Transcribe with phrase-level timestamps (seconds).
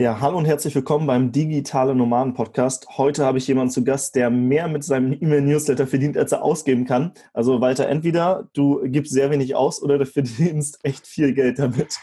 [0.00, 2.86] Ja, hallo und herzlich willkommen beim Digitale Nomaden Podcast.
[2.96, 6.86] Heute habe ich jemanden zu Gast, der mehr mit seinem E-Mail-Newsletter verdient, als er ausgeben
[6.86, 7.12] kann.
[7.34, 11.98] Also Walter, entweder du gibst sehr wenig aus oder du verdienst echt viel Geld damit.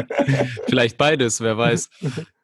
[0.66, 1.90] Vielleicht beides, wer weiß.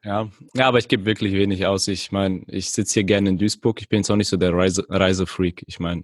[0.04, 1.88] Ja, ja aber ich gebe wirklich wenig aus.
[1.88, 3.80] Ich meine, ich sitze hier gerne in Duisburg.
[3.80, 5.64] Ich bin jetzt auch nicht so der Reise Reisefreak.
[5.66, 6.02] Ich meine,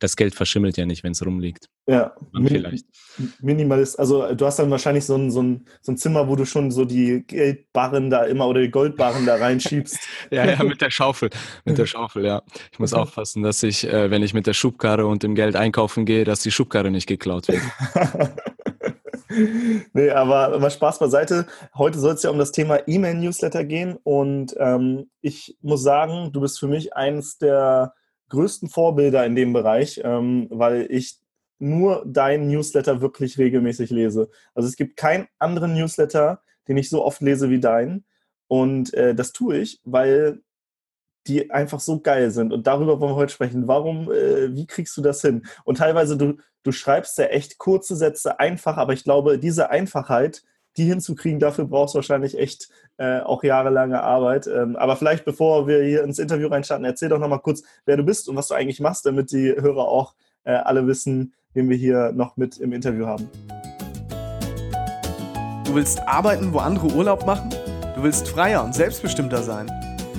[0.00, 1.68] das Geld verschimmelt ja nicht, wenn es rumliegt.
[1.86, 2.86] Ja, min vielleicht.
[3.40, 3.98] Minimalist.
[3.98, 6.70] Also du hast dann wahrscheinlich so ein, so, ein, so ein Zimmer, wo du schon
[6.70, 9.98] so die Geldbarren da immer oder die Goldbarren da reinschiebst.
[10.30, 11.30] ja, ja, mit der Schaufel.
[11.64, 12.42] Mit der Schaufel, ja.
[12.72, 16.06] Ich muss aufpassen, dass ich, äh, wenn ich mit der Schubkarre und dem Geld einkaufen
[16.06, 17.62] gehe, dass die Schubkarre nicht geklaut wird.
[19.92, 21.46] nee, aber, aber Spaß beiseite.
[21.74, 26.40] Heute soll es ja um das Thema E-Mail-Newsletter gehen und ähm, ich muss sagen, du
[26.40, 27.92] bist für mich eines der
[28.30, 31.18] größten Vorbilder in dem Bereich, ähm, weil ich
[31.58, 34.30] nur deinen Newsletter wirklich regelmäßig lese.
[34.54, 38.06] Also es gibt keinen anderen Newsletter, den ich so oft lese wie deinen.
[38.48, 40.40] Und äh, das tue ich, weil
[41.26, 42.52] die einfach so geil sind.
[42.52, 43.68] Und darüber wollen wir heute sprechen.
[43.68, 45.44] Warum, äh, wie kriegst du das hin?
[45.64, 50.42] Und teilweise, du, du schreibst ja echt kurze Sätze einfach, aber ich glaube, diese Einfachheit,
[50.76, 52.70] die hinzukriegen, dafür brauchst du wahrscheinlich echt
[53.00, 54.46] äh, auch jahrelange Arbeit.
[54.46, 58.02] Ähm, aber vielleicht, bevor wir hier ins Interview reinstarten, erzähl doch nochmal kurz, wer du
[58.02, 61.78] bist und was du eigentlich machst, damit die Hörer auch äh, alle wissen, wen wir
[61.78, 63.28] hier noch mit im Interview haben.
[65.64, 67.48] Du willst arbeiten, wo andere Urlaub machen?
[67.96, 69.70] Du willst freier und selbstbestimmter sein?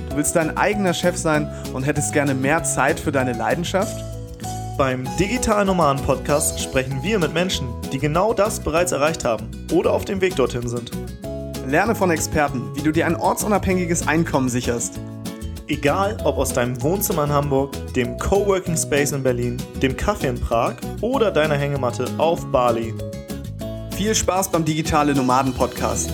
[0.09, 4.03] Du willst dein eigener Chef sein und hättest gerne mehr Zeit für deine Leidenschaft?
[4.77, 9.93] Beim Digital Nomaden Podcast sprechen wir mit Menschen, die genau das bereits erreicht haben oder
[9.93, 10.91] auf dem Weg dorthin sind.
[11.71, 14.99] Lerne von Experten, wie du dir ein ortsunabhängiges Einkommen sicherst.
[15.69, 20.35] Egal ob aus deinem Wohnzimmer in Hamburg, dem Coworking Space in Berlin, dem Kaffee in
[20.37, 22.93] Prag oder deiner Hängematte auf Bali.
[23.95, 26.11] Viel Spaß beim Digitale Nomaden Podcast,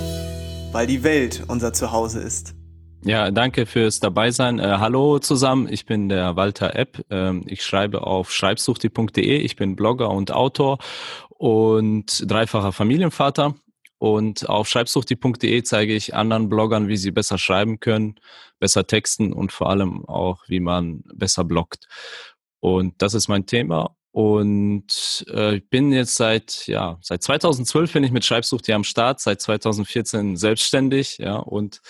[0.73, 2.53] weil die Welt unser Zuhause ist.
[3.03, 4.59] Ja, danke fürs Dabeisein.
[4.59, 7.03] Äh, hallo zusammen, ich bin der Walter Epp.
[7.09, 9.37] Ähm, ich schreibe auf schreibsuchti.de.
[9.39, 10.77] Ich bin Blogger und Autor
[11.29, 13.55] und dreifacher Familienvater.
[13.99, 18.15] Und auf schreibsuchti.de zeige ich anderen Bloggern, wie sie besser schreiben können,
[18.59, 21.87] besser texten und vor allem auch, wie man besser bloggt.
[22.59, 23.95] Und das ist mein Thema.
[24.11, 29.19] Und äh, ich bin jetzt seit, ja, seit 2012 bin ich mit Schreibsuchti am Start,
[29.19, 31.81] seit 2014 selbstständig, ja, und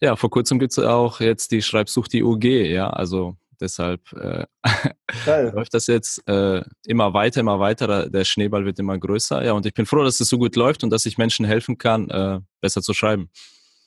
[0.00, 4.44] ja, vor kurzem gibt es auch jetzt die Schreibsucht die UG, ja, also deshalb äh,
[5.52, 8.08] läuft das jetzt äh, immer weiter, immer weiter.
[8.08, 9.44] Der Schneeball wird immer größer.
[9.44, 11.78] Ja, und ich bin froh, dass es so gut läuft und dass ich Menschen helfen
[11.78, 13.30] kann, äh, besser zu schreiben.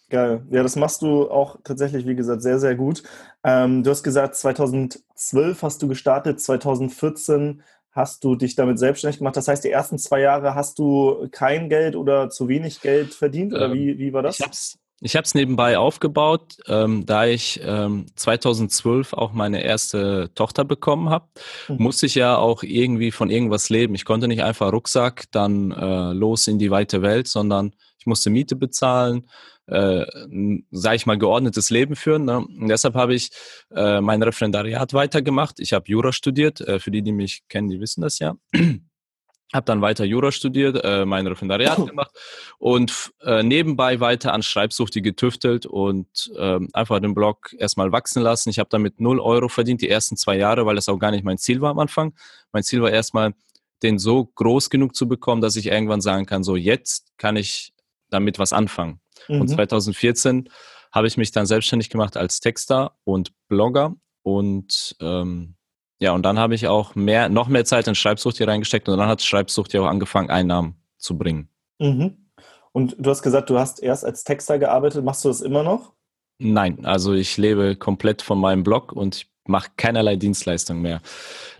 [0.09, 0.43] Geil.
[0.49, 3.03] Ja, das machst du auch tatsächlich, wie gesagt, sehr, sehr gut.
[3.43, 9.37] Ähm, du hast gesagt, 2012 hast du gestartet, 2014 hast du dich damit selbstständig gemacht.
[9.37, 13.53] Das heißt, die ersten zwei Jahre hast du kein Geld oder zu wenig Geld verdient?
[13.53, 14.39] Oder ähm, wie, wie war das?
[14.39, 20.31] Ich hab's, ich habe es nebenbei aufgebaut, ähm, da ich ähm, 2012 auch meine erste
[20.35, 21.27] Tochter bekommen habe,
[21.67, 21.77] mhm.
[21.77, 23.95] musste ich ja auch irgendwie von irgendwas leben.
[23.95, 28.29] Ich konnte nicht einfach Rucksack dann äh, los in die weite Welt, sondern ich musste
[28.29, 29.27] Miete bezahlen,
[29.67, 30.05] äh,
[30.71, 32.25] sage ich mal, geordnetes Leben führen.
[32.25, 32.39] Ne?
[32.39, 33.29] Und deshalb habe ich
[33.73, 35.59] äh, mein Referendariat weitergemacht.
[35.59, 36.61] Ich habe Jura studiert.
[36.61, 38.35] Äh, für die, die mich kennen, die wissen das ja.
[39.53, 42.11] Habe dann weiter Jura studiert, äh, mein Referendariat gemacht
[42.59, 48.49] und äh, nebenbei weiter an Schreibsuchti getüftelt und äh, einfach den Blog erstmal wachsen lassen.
[48.49, 51.23] Ich habe damit 0 Euro verdient die ersten zwei Jahre, weil das auch gar nicht
[51.23, 52.13] mein Ziel war am Anfang.
[52.51, 53.33] Mein Ziel war erstmal,
[53.81, 57.73] den so groß genug zu bekommen, dass ich irgendwann sagen kann, so jetzt kann ich
[58.09, 58.99] damit was anfangen.
[59.27, 59.41] Mhm.
[59.41, 60.49] Und 2014
[60.91, 65.55] habe ich mich dann selbstständig gemacht als Texter und Blogger und ähm,
[65.99, 68.97] ja, und dann habe ich auch mehr, noch mehr Zeit in Schreibsucht hier reingesteckt und
[68.97, 71.49] dann hat Schreibsucht ja auch angefangen, Einnahmen zu bringen.
[71.79, 72.29] Mhm.
[72.71, 75.03] Und du hast gesagt, du hast erst als Texter gearbeitet.
[75.03, 75.93] Machst du das immer noch?
[76.37, 81.01] Nein, also ich lebe komplett von meinem Blog und ich mache keinerlei Dienstleistung mehr.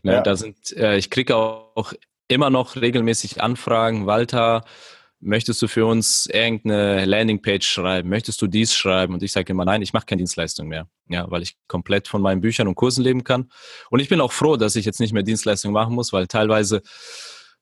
[0.03, 0.21] Ne, ja.
[0.21, 1.93] Da sind, äh, ich kriege auch
[2.29, 4.63] immer noch regelmäßig Anfragen, Walter,
[5.19, 8.09] möchtest du für uns irgendeine Landingpage schreiben?
[8.09, 9.13] Möchtest du dies schreiben?
[9.13, 10.87] Und ich sage immer, nein, ich mache keine Dienstleistung mehr.
[11.09, 13.51] Ja, weil ich komplett von meinen Büchern und Kursen leben kann.
[13.89, 16.81] Und ich bin auch froh, dass ich jetzt nicht mehr Dienstleistung machen muss, weil teilweise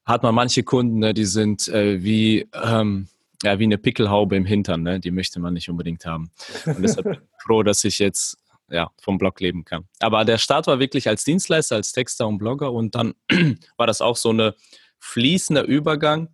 [0.06, 3.08] hat man manche Kunden, ne, die sind äh, wie, ähm,
[3.44, 5.00] ja, wie eine Pickelhaube im Hintern, ne?
[5.00, 6.32] die möchte man nicht unbedingt haben.
[6.66, 8.38] Und deshalb bin ich froh, dass ich jetzt
[8.70, 9.86] ja, vom Blog leben kann.
[10.00, 13.14] Aber der Start war wirklich als Dienstleister, als Texter und Blogger und dann
[13.78, 14.56] war das auch so eine
[15.00, 16.30] fließender Übergang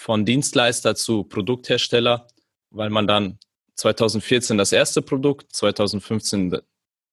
[0.00, 2.26] von Dienstleister zu Produkthersteller,
[2.70, 3.38] weil man dann
[3.74, 6.56] 2014 das erste Produkt, 2015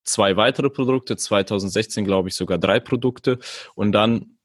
[0.05, 3.39] zwei weitere Produkte, 2016 glaube ich sogar drei Produkte
[3.75, 4.37] und dann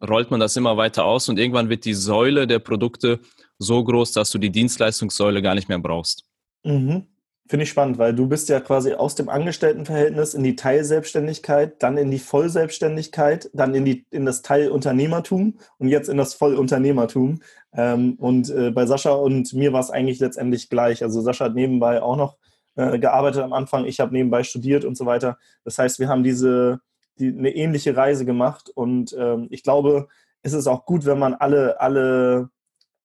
[0.00, 3.18] rollt man das immer weiter aus und irgendwann wird die Säule der Produkte
[3.58, 6.24] so groß, dass du die Dienstleistungssäule gar nicht mehr brauchst.
[6.62, 7.04] Mhm.
[7.48, 11.96] Finde ich spannend, weil du bist ja quasi aus dem Angestelltenverhältnis in die Teilselbstständigkeit, dann
[11.96, 17.40] in die Vollselbstständigkeit, dann in, die, in das Teilunternehmertum und jetzt in das Vollunternehmertum.
[17.72, 21.02] Ähm, und äh, bei Sascha und mir war es eigentlich letztendlich gleich.
[21.02, 22.36] Also Sascha hat nebenbei auch noch
[22.76, 25.38] äh, gearbeitet am Anfang, ich habe nebenbei studiert und so weiter.
[25.64, 26.80] Das heißt, wir haben diese
[27.18, 30.08] die, eine ähnliche Reise gemacht und ähm, ich glaube,
[30.42, 32.50] es ist auch gut, wenn man alle, alle,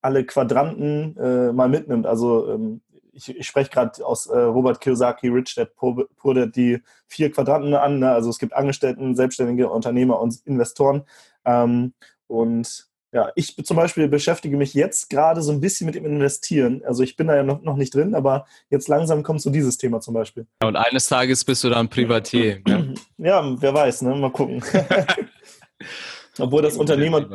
[0.02, 2.06] alle Quadranten äh, mal mitnimmt.
[2.06, 2.82] Also ähm,
[3.14, 7.74] ich, ich spreche gerade aus äh, Robert Kiyosaki, Rich Dad Poor Dad, die vier Quadranten
[7.76, 8.00] an.
[8.00, 8.12] Ne?
[8.12, 11.04] Also es gibt Angestellten, Selbstständige, Unternehmer und Investoren.
[11.46, 11.94] Ähm,
[12.28, 16.82] und ja, ich zum Beispiel beschäftige mich jetzt gerade so ein bisschen mit dem Investieren.
[16.84, 19.78] Also ich bin da ja noch, noch nicht drin, aber jetzt langsam kommt so dieses
[19.78, 20.48] Thema zum Beispiel.
[20.64, 22.62] Und eines Tages bist du dann Privatier.
[22.68, 22.94] Ne?
[23.18, 24.16] Ja, wer weiß, ne?
[24.16, 24.62] Mal gucken.
[26.40, 27.28] Obwohl das Unternehmer,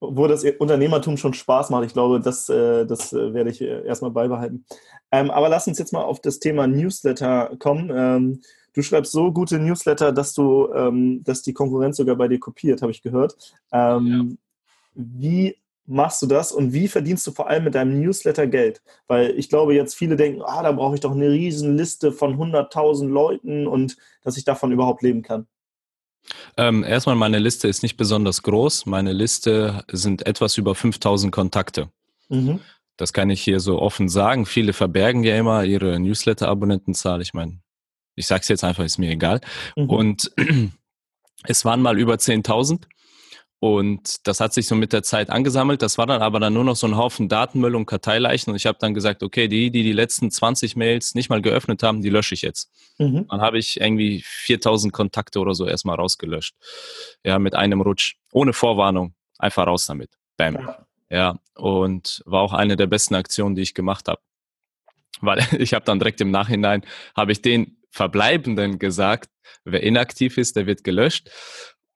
[0.00, 1.84] obwohl das Unternehmertum schon Spaß macht.
[1.84, 4.64] Ich glaube, das, äh, das äh, werde ich äh, erstmal beibehalten.
[5.12, 7.90] Ähm, aber lass uns jetzt mal auf das Thema Newsletter kommen.
[7.94, 8.40] Ähm,
[8.72, 12.82] du schreibst so gute Newsletter, dass du, ähm, dass die Konkurrenz sogar bei dir kopiert,
[12.82, 13.36] habe ich gehört.
[13.72, 14.00] Ja.
[14.94, 15.56] Wie
[15.86, 18.82] machst du das und wie verdienst du vor allem mit deinem Newsletter Geld?
[19.06, 22.36] Weil ich glaube, jetzt viele denken, ah, da brauche ich doch eine riesen Liste von
[22.36, 25.46] 100.000 Leuten und dass ich davon überhaupt leben kann.
[26.56, 28.86] Ähm, erstmal, meine Liste ist nicht besonders groß.
[28.86, 31.88] Meine Liste sind etwas über 5000 Kontakte.
[32.28, 32.60] Mhm.
[32.96, 34.46] Das kann ich hier so offen sagen.
[34.46, 37.20] Viele verbergen ja immer ihre Newsletter-Abonnentenzahl.
[37.22, 37.58] Ich meine,
[38.14, 39.40] ich sage es jetzt einfach, ist mir egal.
[39.76, 39.90] Mhm.
[39.90, 40.32] Und
[41.44, 42.82] es waren mal über 10.000.
[43.64, 45.80] Und das hat sich so mit der Zeit angesammelt.
[45.80, 48.50] Das war dann aber dann nur noch so ein Haufen Datenmüll und Karteileichen.
[48.50, 51.82] Und ich habe dann gesagt, okay, die, die die letzten 20 Mails nicht mal geöffnet
[51.82, 52.70] haben, die lösche ich jetzt.
[52.98, 53.26] Mhm.
[53.26, 56.54] Dann habe ich irgendwie 4000 Kontakte oder so erstmal rausgelöscht.
[57.24, 58.16] Ja, mit einem Rutsch.
[58.32, 59.14] Ohne Vorwarnung.
[59.38, 60.10] Einfach raus damit.
[60.36, 60.56] Bam.
[60.56, 60.86] Ja.
[61.08, 61.38] ja.
[61.54, 64.20] Und war auch eine der besten Aktionen, die ich gemacht habe.
[65.22, 66.84] Weil ich habe dann direkt im Nachhinein,
[67.16, 69.30] habe ich den Verbleibenden gesagt,
[69.64, 71.30] wer inaktiv ist, der wird gelöscht.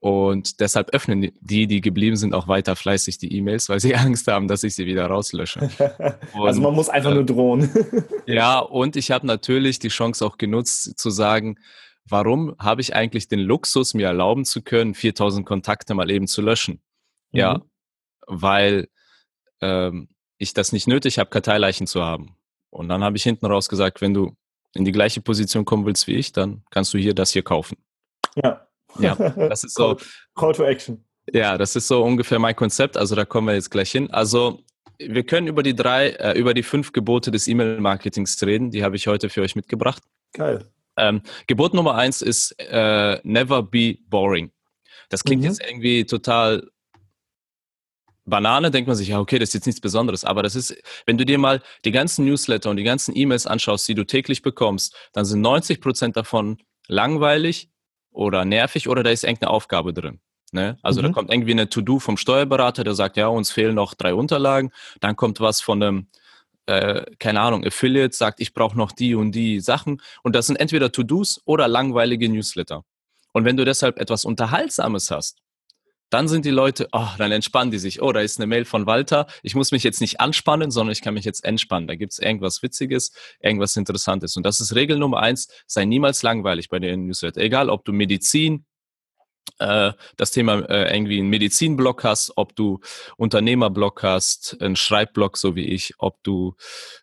[0.01, 4.29] Und deshalb öffnen die, die geblieben sind, auch weiter fleißig die E-Mails, weil sie Angst
[4.29, 5.61] haben, dass ich sie wieder rauslösche.
[6.35, 7.71] Und, also man muss einfach äh, nur drohen.
[8.27, 11.59] ja, und ich habe natürlich die Chance auch genutzt zu sagen,
[12.09, 16.43] warum habe ich eigentlich den Luxus, mir erlauben zu können, 4000 Kontakte mal eben zu
[16.43, 16.81] löschen?
[17.33, 17.39] Mhm.
[17.39, 17.63] Ja,
[18.29, 18.89] weil
[19.61, 20.09] ähm,
[20.39, 22.37] ich das nicht nötig habe, Karteileichen zu haben.
[22.71, 24.37] Und dann habe ich hinten raus gesagt, wenn du
[24.75, 27.77] in die gleiche Position kommen willst wie ich, dann kannst du hier das hier kaufen.
[28.37, 28.68] Ja.
[28.99, 29.15] Ja,
[29.49, 29.97] das ist so.
[30.35, 31.05] Call to Action.
[31.33, 32.97] Ja, das ist so ungefähr mein Konzept.
[32.97, 34.11] Also da kommen wir jetzt gleich hin.
[34.11, 34.63] Also
[34.99, 38.71] wir können über die drei, äh, über die fünf Gebote des E-Mail-Marketings reden.
[38.71, 40.03] Die habe ich heute für euch mitgebracht.
[40.33, 40.65] Geil.
[40.97, 44.51] Ähm, Gebot Nummer eins ist äh, never be boring.
[45.11, 45.49] Das klingt mhm.
[45.49, 46.69] jetzt irgendwie total
[48.29, 50.25] Banane, denkt man sich, ja, okay, das ist jetzt nichts Besonderes.
[50.25, 53.89] Aber das ist, wenn du dir mal die ganzen Newsletter und die ganzen E-Mails anschaust,
[53.89, 56.59] die du täglich bekommst, dann sind 90 Prozent davon
[56.89, 57.71] langweilig,
[58.19, 60.19] oder nervig oder da ist irgendeine Aufgabe drin.
[60.51, 60.77] Ne?
[60.83, 61.07] Also mhm.
[61.07, 64.73] da kommt irgendwie eine To-Do vom Steuerberater, der sagt, ja, uns fehlen noch drei Unterlagen.
[65.01, 66.07] Dann kommt was von einem,
[66.67, 70.03] äh, keine Ahnung, Affiliate, sagt, ich brauche noch die und die Sachen.
[70.25, 72.85] Und das sind entweder To-Dos oder langweilige Newsletter.
[73.33, 75.39] Und wenn du deshalb etwas Unterhaltsames hast,
[76.11, 78.01] dann sind die Leute, oh, dann entspannen die sich.
[78.03, 79.27] Oh, da ist eine Mail von Walter.
[79.43, 81.87] Ich muss mich jetzt nicht anspannen, sondern ich kann mich jetzt entspannen.
[81.87, 84.37] Da gibt es irgendwas Witziges, irgendwas Interessantes.
[84.37, 87.41] Und das ist Regel Nummer eins, sei niemals langweilig bei den Newsletter.
[87.41, 88.65] Egal, ob du Medizin,
[89.59, 92.81] äh, das Thema äh, irgendwie einen Medizinblock hast, ob du
[93.17, 96.55] Unternehmerblock hast, einen Schreibblock so wie ich, ob du,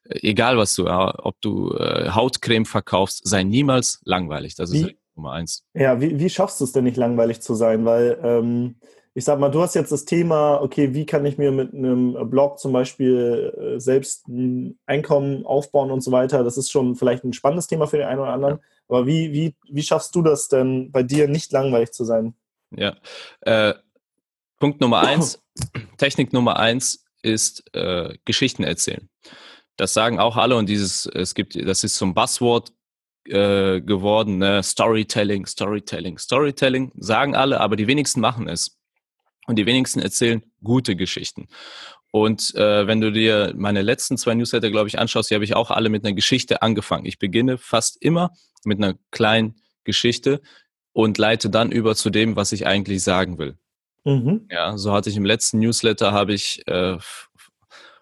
[0.06, 4.56] äh, egal was du, ob du äh, Hautcreme verkaufst, sei niemals langweilig.
[4.56, 5.64] Das ist Regel Nummer eins.
[5.74, 7.86] Ja, wie, wie schaffst du es denn nicht langweilig zu sein?
[7.86, 8.76] Weil ähm
[9.18, 12.30] ich sag mal, du hast jetzt das Thema, okay, wie kann ich mir mit einem
[12.30, 16.44] Blog zum Beispiel äh, selbst ein Einkommen aufbauen und so weiter.
[16.44, 18.60] Das ist schon vielleicht ein spannendes Thema für den einen oder anderen.
[18.90, 22.36] Aber wie, wie, wie schaffst du das denn, bei dir nicht langweilig zu sein?
[22.76, 22.98] Ja.
[23.40, 23.76] Äh,
[24.60, 25.42] Punkt Nummer eins,
[25.98, 29.08] Technik Nummer eins ist äh, Geschichten erzählen.
[29.78, 32.74] Das sagen auch alle und dieses, es gibt, das ist zum Buzzword
[33.28, 34.62] äh, geworden, ne?
[34.64, 38.78] Storytelling, Storytelling, Storytelling, sagen alle, aber die wenigsten machen es.
[39.48, 41.48] Und die wenigsten erzählen gute Geschichten.
[42.12, 45.56] Und äh, wenn du dir meine letzten zwei Newsletter, glaube ich, anschaust, die habe ich
[45.56, 47.06] auch alle mit einer Geschichte angefangen.
[47.06, 48.32] Ich beginne fast immer
[48.64, 50.42] mit einer kleinen Geschichte
[50.94, 53.58] und leite dann über zu dem, was ich eigentlich sagen will.
[54.06, 54.48] Mhm.
[54.50, 56.98] Ja, so hatte ich im letzten Newsletter habe ich äh,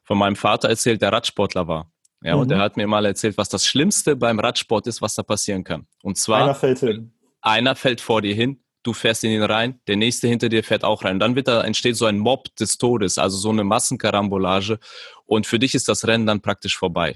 [0.03, 1.92] von meinem Vater erzählt, der Radsportler war.
[2.23, 2.41] Ja, mhm.
[2.41, 5.63] und er hat mir mal erzählt, was das Schlimmste beim Radsport ist, was da passieren
[5.63, 5.87] kann.
[6.01, 7.13] Und zwar einer fällt hin.
[7.41, 10.83] Einer fällt vor dir hin du fährst in ihn rein, der nächste hinter dir fährt
[10.83, 11.13] auch rein.
[11.13, 14.77] Und dann wird da, entsteht so ein Mob des Todes, also so eine Massenkarambolage.
[15.25, 17.15] Und für dich ist das Rennen dann praktisch vorbei.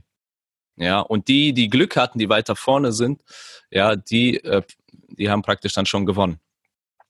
[0.77, 3.21] Ja, und die, die Glück hatten, die weiter vorne sind,
[3.69, 4.61] ja, die, äh,
[5.09, 6.39] die haben praktisch dann schon gewonnen.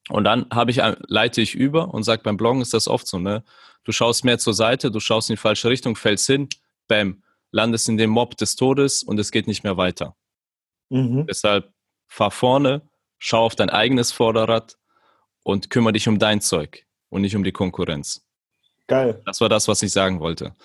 [0.10, 3.20] Und dann habe ich, leite ich über und sage, beim Bloggen ist das oft so,
[3.20, 3.44] ne?
[3.84, 6.50] Du schaust mehr zur Seite, du schaust in die falsche Richtung, fällst hin,
[6.88, 10.16] bam, landest in dem Mob des Todes und es geht nicht mehr weiter.
[10.89, 11.25] Mhm.
[11.27, 11.72] Deshalb
[12.08, 12.82] fahr vorne,
[13.18, 14.77] schau auf dein eigenes Vorderrad
[15.44, 18.25] und kümmere dich um dein Zeug und nicht um die Konkurrenz.
[18.88, 19.22] Geil.
[19.25, 20.56] Das war das, was ich sagen wollte.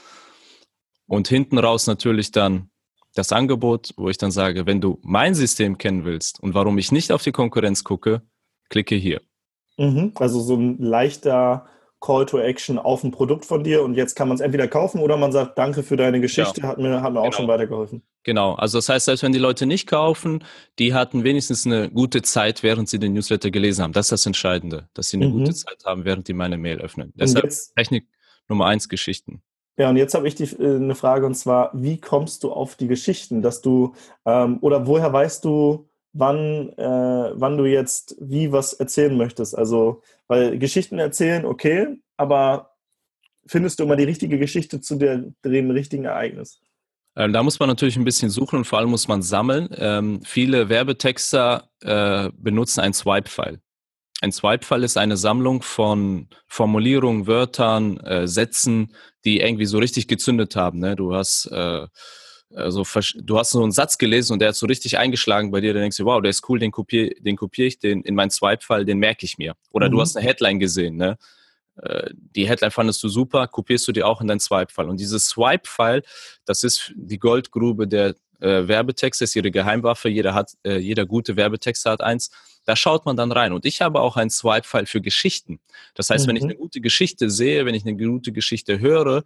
[1.07, 2.71] Und hinten raus natürlich dann
[3.15, 6.93] das Angebot, wo ich dann sage, wenn du mein System kennen willst und warum ich
[6.93, 8.23] nicht auf die Konkurrenz gucke,
[8.71, 9.21] klicke hier.
[9.77, 10.13] Mhm.
[10.15, 11.67] Also so ein leichter
[12.03, 15.01] Call to Action auf ein Produkt von dir und jetzt kann man es entweder kaufen
[15.01, 16.69] oder man sagt, danke für deine Geschichte, ja.
[16.69, 17.29] hat mir, hat mir genau.
[17.29, 18.03] auch schon weitergeholfen.
[18.25, 20.45] Genau, also das heißt, selbst wenn die Leute nicht kaufen,
[20.79, 23.93] die hatten wenigstens eine gute Zeit, während sie den Newsletter gelesen haben.
[23.93, 25.39] Das ist das Entscheidende, dass sie eine mhm.
[25.39, 27.13] gute Zeit haben, während die meine Mail öffnen.
[27.17, 28.09] Deshalb jetzt, Technik
[28.49, 29.43] Nummer eins Geschichten.
[29.79, 32.75] Ja, und jetzt habe ich die, äh, eine Frage und zwar, wie kommst du auf
[32.75, 33.95] die Geschichten, dass du
[34.27, 39.57] ähm, oder woher weißt du, wann, äh, wann du jetzt wie was erzählen möchtest.
[39.57, 42.75] Also, weil Geschichten erzählen, okay, aber
[43.47, 46.61] findest du immer die richtige Geschichte zu der, dem richtigen Ereignis?
[47.15, 49.69] Ähm, da muss man natürlich ein bisschen suchen und vor allem muss man sammeln.
[49.77, 53.61] Ähm, viele Werbetexter äh, benutzen ein Swipe-File.
[54.23, 60.57] Ein Swipe-File ist eine Sammlung von Formulierungen, Wörtern, äh, Sätzen, die irgendwie so richtig gezündet
[60.57, 60.79] haben.
[60.79, 60.97] Ne?
[60.97, 61.87] Du hast äh,
[62.55, 62.85] also
[63.17, 65.83] du hast so einen Satz gelesen und der hat so richtig eingeschlagen bei dir, dann
[65.83, 68.85] denkst du, wow, der ist cool, den kopiere den kopier ich, den in meinen Swipe-Fall,
[68.85, 69.55] den merke ich mir.
[69.71, 69.93] Oder mhm.
[69.93, 71.19] du hast eine Headline gesehen, ne?
[71.77, 74.89] Äh, die Headline fandest du super, kopierst du dir auch in deinen Swipe-File.
[74.89, 76.03] Und dieses Swipe-File,
[76.45, 80.09] das ist die Goldgrube der äh, Werbetexte, ist ihre Geheimwaffe.
[80.09, 82.31] Jeder hat, äh, jeder gute Werbetexter hat eins.
[82.65, 83.53] Da schaut man dann rein.
[83.53, 85.61] Und ich habe auch einen Swipe-File für Geschichten.
[85.95, 86.29] Das heißt, mhm.
[86.29, 86.51] wenn ich mhm.
[86.51, 89.25] eine gute Geschichte sehe, wenn ich eine gute Geschichte höre,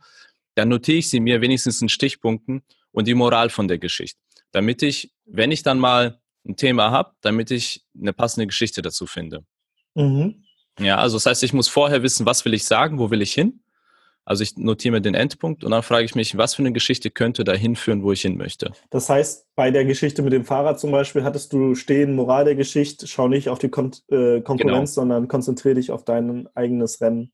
[0.54, 2.62] dann notiere ich sie mir wenigstens in Stichpunkten
[2.96, 4.18] und die Moral von der Geschichte.
[4.52, 9.06] Damit ich, wenn ich dann mal ein Thema habe, damit ich eine passende Geschichte dazu
[9.06, 9.44] finde.
[9.94, 10.44] Mhm.
[10.78, 13.34] Ja, also das heißt, ich muss vorher wissen, was will ich sagen, wo will ich
[13.34, 13.60] hin.
[14.24, 17.10] Also ich notiere mir den Endpunkt und dann frage ich mich, was für eine Geschichte
[17.10, 18.72] könnte da hinführen, wo ich hin möchte.
[18.90, 22.56] Das heißt, bei der Geschichte mit dem Fahrrad zum Beispiel hattest du stehen, Moral der
[22.56, 25.02] Geschichte, schau nicht auf die Kon äh, Konkurrenz, genau.
[25.02, 27.30] sondern konzentriere dich auf dein eigenes Rennen.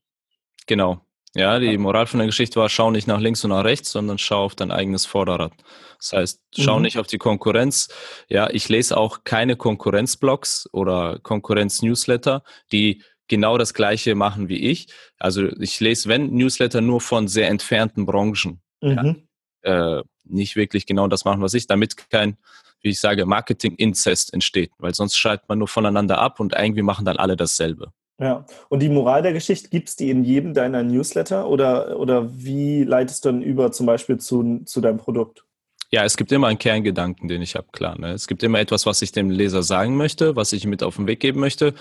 [0.67, 1.01] Genau,
[1.35, 4.19] ja, die Moral von der Geschichte war, schau nicht nach links und nach rechts, sondern
[4.19, 5.51] schau auf dein eigenes Vorderrad.
[5.97, 6.83] Das heißt, schau mhm.
[6.83, 7.89] nicht auf die Konkurrenz.
[8.29, 14.87] Ja, ich lese auch keine Konkurrenzblogs oder Konkurrenz-Newsletter, die genau das Gleiche machen wie ich.
[15.17, 18.61] Also ich lese, wenn Newsletter, nur von sehr entfernten Branchen.
[18.81, 19.27] Mhm.
[19.63, 22.37] Ja, äh, nicht wirklich genau das machen, was ich, damit kein,
[22.81, 27.05] wie ich sage, Marketing-Inzest entsteht, weil sonst schaltet man nur voneinander ab und irgendwie machen
[27.05, 27.91] dann alle dasselbe.
[28.23, 32.29] Ja, und die Moral der Geschichte, gibt es die in jedem deiner Newsletter oder, oder
[32.33, 35.43] wie leitest du dann über zum Beispiel zu, zu deinem Produkt?
[35.91, 37.99] Ja, es gibt immer einen Kerngedanken, den ich habe, klar.
[37.99, 38.11] Ne?
[38.11, 41.05] Es gibt immer etwas, was ich dem Leser sagen möchte, was ich mit auf den
[41.05, 41.73] Weg geben möchte,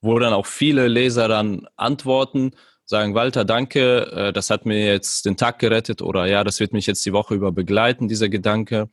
[0.00, 2.52] wo dann auch viele Leser dann antworten,
[2.86, 6.72] sagen, Walter, danke, äh, das hat mir jetzt den Tag gerettet oder ja, das wird
[6.72, 8.88] mich jetzt die Woche über begleiten, dieser Gedanke.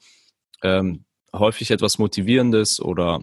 [0.62, 3.22] Ähm, häufig etwas Motivierendes oder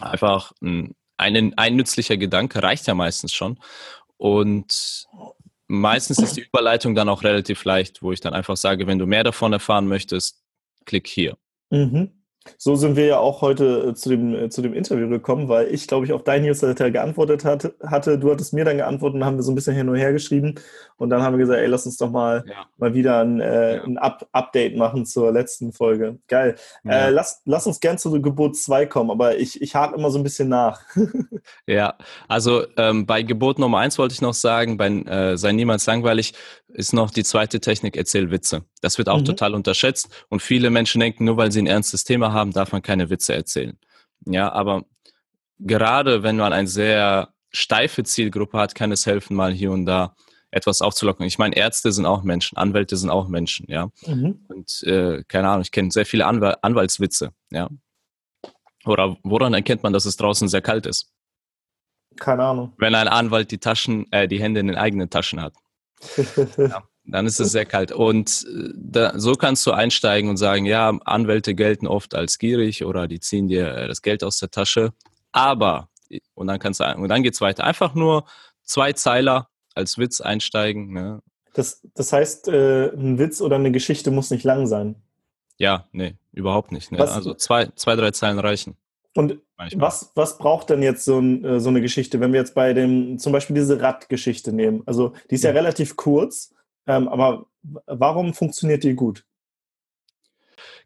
[0.00, 3.58] einfach ein ein, ein nützlicher Gedanke reicht ja meistens schon.
[4.16, 5.06] Und
[5.66, 9.06] meistens ist die Überleitung dann auch relativ leicht, wo ich dann einfach sage, wenn du
[9.06, 10.42] mehr davon erfahren möchtest,
[10.84, 11.36] klick hier.
[11.70, 12.23] Mhm.
[12.58, 15.72] So sind wir ja auch heute äh, zu dem, äh, zu dem Interview gekommen, weil
[15.72, 18.18] ich, glaube ich, auf dein Newsletter geantwortet hatte, hatte.
[18.18, 20.54] Du hattest mir dann geantwortet und haben wir so ein bisschen hin und her geschrieben.
[20.96, 22.66] Und dann haben wir gesagt, ey, lass uns doch mal, ja.
[22.76, 26.18] mal wieder ein, äh, ein Up Update machen zur letzten Folge.
[26.28, 26.56] Geil.
[26.84, 27.08] Ja.
[27.08, 30.18] Äh, lass, lass uns gern zu Geburt 2 kommen, aber ich, ich hake immer so
[30.18, 30.80] ein bisschen nach.
[31.66, 31.94] ja,
[32.28, 36.34] also ähm, bei Geburt Nummer 1 wollte ich noch sagen, bei äh, Sei niemals langweilig
[36.74, 38.64] ist noch die zweite Technik, erzähl Witze.
[38.82, 39.24] Das wird auch mhm.
[39.24, 42.82] total unterschätzt und viele Menschen denken, nur weil sie ein ernstes Thema haben, darf man
[42.82, 43.78] keine Witze erzählen.
[44.26, 44.84] Ja, aber
[45.58, 50.16] gerade wenn man eine sehr steife Zielgruppe hat, kann es helfen, mal hier und da
[50.50, 51.26] etwas aufzulocken.
[51.26, 53.90] Ich meine, Ärzte sind auch Menschen, Anwälte sind auch Menschen, ja.
[54.06, 54.44] Mhm.
[54.48, 57.68] Und äh, keine Ahnung, ich kenne sehr viele Anwal Anwaltswitze, ja.
[58.84, 61.10] Oder woran erkennt man, dass es draußen sehr kalt ist?
[62.16, 62.72] Keine Ahnung.
[62.78, 65.54] Wenn ein Anwalt die Taschen, äh, die Hände in den eigenen Taschen hat.
[66.56, 66.82] ja.
[67.06, 67.92] Dann ist es sehr kalt.
[67.92, 72.84] Und äh, da, so kannst du einsteigen und sagen, ja, Anwälte gelten oft als gierig
[72.84, 74.92] oder die ziehen dir äh, das Geld aus der Tasche.
[75.32, 75.88] Aber,
[76.34, 77.64] und dann kannst du, und dann geht's weiter.
[77.64, 78.24] Einfach nur
[78.62, 80.92] zwei Zeiler als Witz einsteigen.
[80.92, 81.20] Ne?
[81.52, 84.96] Das, das heißt, äh, ein Witz oder eine Geschichte muss nicht lang sein.
[85.58, 86.90] Ja, nee, überhaupt nicht.
[86.90, 87.00] Ne?
[87.00, 88.76] also zwei, zwei, drei Zeilen reichen.
[89.16, 92.72] Und was, was braucht denn jetzt so, ein, so, eine Geschichte, wenn wir jetzt bei
[92.72, 94.82] dem, zum Beispiel diese Radgeschichte nehmen?
[94.86, 96.52] Also die ist ja, ja relativ kurz,
[96.86, 97.46] ähm, aber
[97.86, 99.24] warum funktioniert die gut?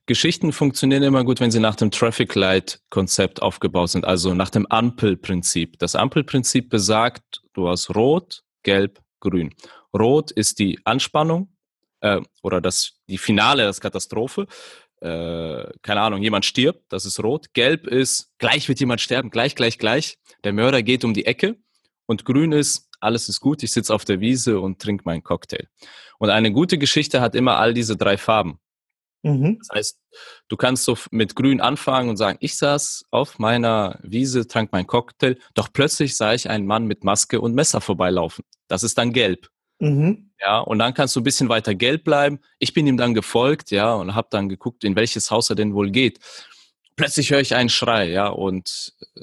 [0.09, 4.49] Geschichten funktionieren immer gut, wenn sie nach dem Traffic Light Konzept aufgebaut sind, also nach
[4.49, 5.79] dem Ampelprinzip.
[5.79, 9.55] Das Ampelprinzip besagt, du hast Rot, Gelb, Grün.
[9.95, 11.53] Rot ist die Anspannung
[12.01, 14.47] äh, oder das, die Finale, das Katastrophe.
[15.01, 17.53] Äh, keine Ahnung, jemand stirbt, das ist rot.
[17.55, 20.19] Gelb ist, gleich wird jemand sterben, gleich, gleich, gleich.
[20.45, 21.57] Der Mörder geht um die Ecke.
[22.07, 25.69] Und grün ist, alles ist gut, ich sitze auf der Wiese und trinke meinen Cocktail.
[26.19, 28.59] Und eine gute Geschichte hat immer all diese drei Farben.
[29.23, 29.59] Mhm.
[29.59, 30.01] Das heißt,
[30.49, 34.87] du kannst so mit grün anfangen und sagen, ich saß auf meiner Wiese, trank meinen
[34.87, 38.45] Cocktail, doch plötzlich sah ich einen Mann mit Maske und Messer vorbeilaufen.
[38.69, 39.49] Das ist dann gelb.
[39.81, 40.28] Mhm.
[40.41, 42.39] Ja, und dann kannst du ein bisschen weiter gelb bleiben.
[42.59, 45.75] Ich bin ihm dann gefolgt, ja, und habe dann geguckt, in welches Haus er denn
[45.75, 46.21] wohl geht.
[46.97, 49.23] Plötzlich höre ich einen Schrei, ja, und äh,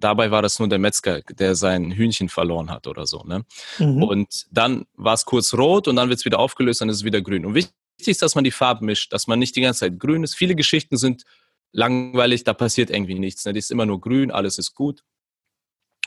[0.00, 3.22] dabei war das nur der Metzger, der sein Hühnchen verloren hat oder so.
[3.24, 3.44] Ne?
[3.78, 4.02] Mhm.
[4.02, 7.04] Und dann war es kurz rot und dann wird es wieder aufgelöst, dann ist es
[7.04, 7.44] wieder grün.
[7.44, 7.74] Und wichtig
[8.06, 10.34] ist, dass man die Farben mischt, dass man nicht die ganze Zeit grün ist.
[10.34, 11.24] Viele Geschichten sind
[11.72, 13.44] langweilig, da passiert irgendwie nichts.
[13.44, 13.52] Ne?
[13.52, 15.04] Die ist immer nur grün, alles ist gut.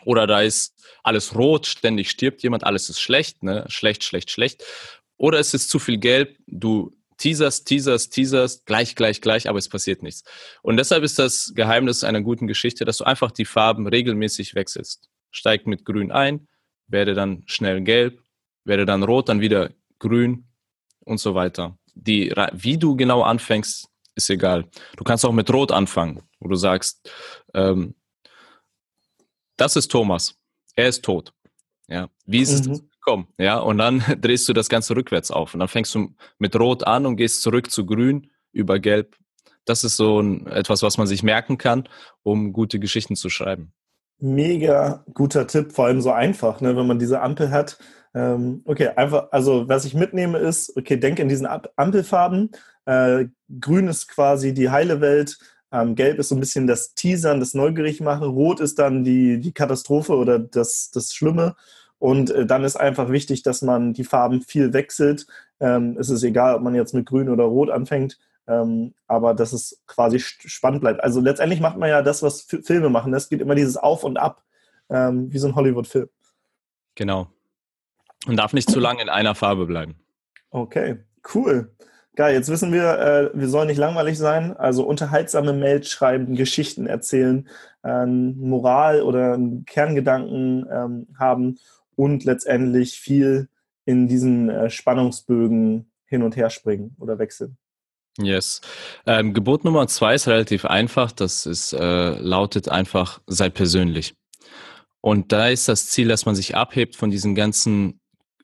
[0.05, 0.73] Oder da ist
[1.03, 3.65] alles rot, ständig stirbt jemand, alles ist schlecht, ne?
[3.67, 4.63] schlecht, schlecht, schlecht.
[5.17, 9.69] Oder es ist zu viel gelb, du teaserst, teaserst, teaserst, gleich, gleich, gleich, aber es
[9.69, 10.23] passiert nichts.
[10.61, 15.09] Und deshalb ist das Geheimnis einer guten Geschichte, dass du einfach die Farben regelmäßig wechselst.
[15.31, 16.47] Steig mit grün ein,
[16.87, 18.21] werde dann schnell gelb,
[18.65, 19.69] werde dann rot, dann wieder
[19.99, 20.45] grün
[20.99, 21.77] und so weiter.
[21.95, 24.65] Die, wie du genau anfängst, ist egal.
[24.97, 27.09] Du kannst auch mit rot anfangen, wo du sagst,
[27.53, 27.95] ähm,
[29.57, 30.35] das ist Thomas.
[30.75, 31.33] Er ist tot.
[31.87, 32.09] Ja.
[32.25, 32.73] Wie ist mhm.
[32.73, 33.27] es gekommen?
[33.37, 33.59] Ja.
[33.59, 35.53] Und dann drehst du das Ganze rückwärts auf.
[35.53, 39.15] Und dann fängst du mit Rot an und gehst zurück zu Grün über Gelb.
[39.65, 41.87] Das ist so ein, etwas, was man sich merken kann,
[42.23, 43.73] um gute Geschichten zu schreiben.
[44.19, 47.77] Mega guter Tipp, vor allem so einfach, ne, wenn man diese Ampel hat.
[48.13, 52.51] Ähm, okay, einfach, also was ich mitnehme ist, okay, denk in diesen Ampelfarben.
[52.85, 53.25] Äh,
[53.59, 55.37] grün ist quasi die heile Welt,
[55.73, 58.29] ähm, Gelb ist so ein bisschen das Teasern, das Neugierig machen.
[58.29, 61.55] Rot ist dann die, die Katastrophe oder das, das Schlimme.
[61.97, 65.25] Und äh, dann ist einfach wichtig, dass man die Farben viel wechselt.
[65.59, 69.51] Ähm, es ist egal, ob man jetzt mit Grün oder Rot anfängt, ähm, aber dass
[69.51, 71.03] es quasi spannend bleibt.
[71.03, 73.13] Also letztendlich macht man ja das, was Filme machen.
[73.13, 74.43] Es geht immer dieses Auf und Ab,
[74.89, 76.09] ähm, wie so ein Hollywood-Film.
[76.93, 77.27] Genau.
[78.27, 79.95] Und darf nicht zu lange in einer Farbe bleiben.
[80.51, 80.99] Okay,
[81.33, 81.73] cool.
[82.15, 86.85] Geil, jetzt wissen wir, äh, wir sollen nicht langweilig sein, also unterhaltsame Mails schreiben, Geschichten
[86.85, 87.49] erzählen,
[87.83, 91.57] äh, Moral oder Kerngedanken ähm, haben
[91.95, 93.49] und letztendlich viel
[93.85, 97.57] in diesen äh, Spannungsbögen hin und her springen oder wechseln.
[98.19, 98.61] Yes.
[99.07, 101.11] Ähm, Gebot Nummer zwei ist relativ einfach.
[101.11, 104.13] Das ist, äh, lautet einfach, sei persönlich.
[105.01, 107.99] Und da ist das Ziel, dass man sich abhebt von diesen ganzen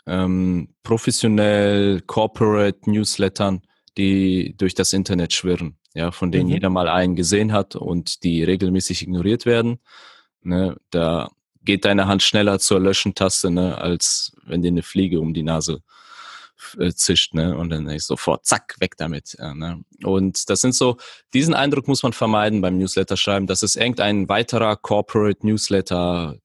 [0.09, 3.61] ähm, professionell Corporate Newslettern,
[3.97, 6.53] die durch das Internet schwirren, ja, von denen mhm.
[6.53, 9.79] jeder mal einen gesehen hat und die regelmäßig ignoriert werden.
[10.41, 11.29] Ne, da
[11.63, 15.81] geht deine Hand schneller zur Löschen-Taste, ne, als wenn dir eine Fliege um die Nase
[16.79, 19.35] äh, zischt, ne, und dann ist sofort zack weg damit.
[19.37, 19.83] Ja, ne.
[20.03, 20.97] Und das sind so,
[21.33, 26.37] diesen Eindruck muss man vermeiden beim Newsletter schreiben, dass es irgendein weiterer Corporate Newsletter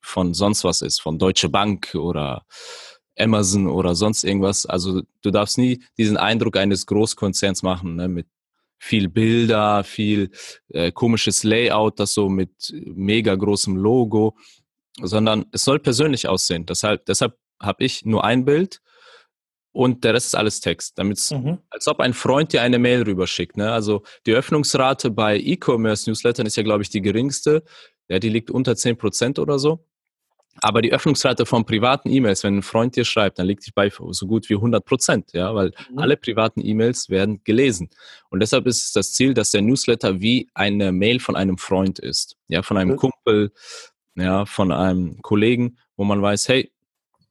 [0.00, 2.44] von sonst was ist, von Deutsche Bank oder
[3.18, 4.66] Amazon oder sonst irgendwas.
[4.66, 8.26] Also du darfst nie diesen Eindruck eines Großkonzerns machen, ne, mit
[8.78, 10.30] viel Bilder, viel
[10.68, 14.36] äh, komisches Layout, das so mit mega großem Logo,
[15.00, 16.66] sondern es soll persönlich aussehen.
[16.66, 18.80] Deshalb, deshalb habe ich nur ein Bild
[19.72, 21.58] und der Rest ist alles Text, damit mhm.
[21.70, 23.56] als ob ein Freund dir eine Mail rüberschickt.
[23.56, 23.72] Ne?
[23.72, 27.64] Also die Öffnungsrate bei E-Commerce-Newslettern ist ja, glaube ich, die geringste.
[28.08, 29.86] Ja, die liegt unter 10% oder so.
[30.60, 33.90] Aber die Öffnungsrate von privaten E-Mails, wenn ein Freund dir schreibt, dann liegt die bei
[33.90, 35.98] so gut wie 100 Prozent, ja, weil mhm.
[35.98, 37.90] alle privaten E-Mails werden gelesen.
[38.30, 41.98] Und deshalb ist es das Ziel, dass der Newsletter wie eine Mail von einem Freund
[41.98, 42.96] ist, ja, von einem mhm.
[42.96, 43.52] Kumpel,
[44.14, 46.70] ja, von einem Kollegen, wo man weiß, hey,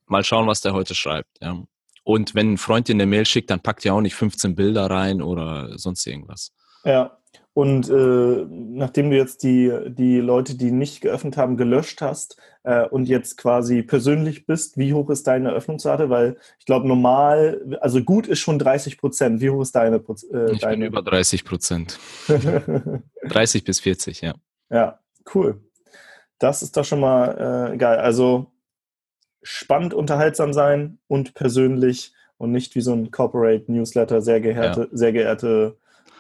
[0.06, 1.64] mal schauen, was der heute schreibt, ja.
[2.06, 4.88] Und wenn ein Freund dir eine Mail schickt, dann packt ja auch nicht 15 Bilder
[4.88, 6.52] rein oder sonst irgendwas.
[6.84, 7.18] Ja,
[7.54, 12.88] und äh, nachdem du jetzt die, die Leute, die nicht geöffnet haben, gelöscht hast äh,
[12.88, 16.10] und jetzt quasi persönlich bist, wie hoch ist deine Öffnungsrate?
[16.10, 19.41] Weil ich glaube, normal, also gut ist schon 30 Prozent.
[19.41, 19.97] Wie hoch ist deine?
[19.97, 20.78] Äh, ich deine?
[20.78, 21.99] bin über 30 Prozent.
[23.28, 24.34] 30 bis 40, ja.
[24.69, 24.99] Ja,
[25.36, 25.62] cool.
[26.39, 27.99] Das ist doch schon mal äh, geil.
[27.99, 28.52] Also
[29.43, 34.88] spannend, unterhaltsam sein und persönlich und nicht wie so ein Corporate Newsletter, sehr geehrte, ja.
[34.91, 35.78] sehr geehrte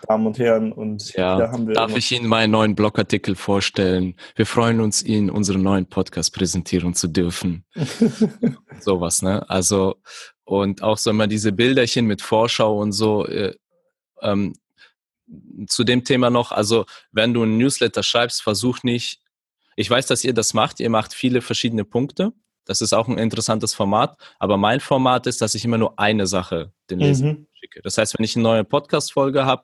[0.07, 0.71] Damen und Herren.
[0.71, 4.15] Und ja, da haben wir darf ich Ihnen meinen neuen Blogartikel vorstellen?
[4.35, 7.65] Wir freuen uns, Ihnen unseren neuen Podcast präsentieren zu dürfen.
[8.79, 9.49] Sowas, ne?
[9.49, 9.95] Also,
[10.43, 13.25] und auch so immer diese Bilderchen mit Vorschau und so.
[13.25, 13.55] Äh,
[14.21, 14.53] ähm,
[15.67, 19.19] zu dem Thema noch, also wenn du ein Newsletter schreibst, versuch nicht,
[19.75, 22.33] ich weiß, dass ihr das macht, ihr macht viele verschiedene Punkte.
[22.65, 26.27] Das ist auch ein interessantes Format, aber mein Format ist, dass ich immer nur eine
[26.27, 27.47] Sache den Lesern mhm.
[27.53, 27.81] schicke.
[27.81, 29.63] Das heißt, wenn ich eine neue Podcast-Folge habe,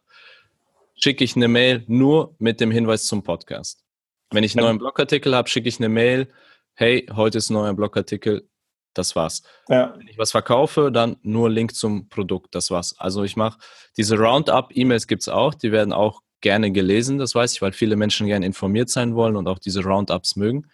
[1.00, 3.84] schicke ich eine Mail nur mit dem Hinweis zum Podcast.
[4.32, 6.28] Wenn ich einen neuen Blogartikel habe, schicke ich eine Mail,
[6.76, 8.48] hey, heute ist ein neuer Blogartikel,
[8.94, 9.44] das war's.
[9.70, 9.96] Ja.
[9.98, 12.96] Wenn ich was verkaufe, dann nur Link zum Produkt, das war's.
[13.00, 13.58] Also ich mache
[13.98, 17.96] diese Roundup-E-Mails gibt es auch, die werden auch gerne gelesen, das weiß ich, weil viele
[17.96, 20.68] Menschen gerne informiert sein wollen und auch diese Roundups mögen.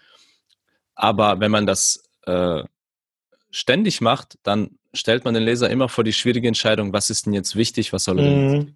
[0.96, 2.64] Aber wenn man das äh,
[3.52, 7.34] ständig macht, dann stellt man den Leser immer vor die schwierige Entscheidung, was ist denn
[7.34, 8.75] jetzt wichtig, was soll er denn mhm.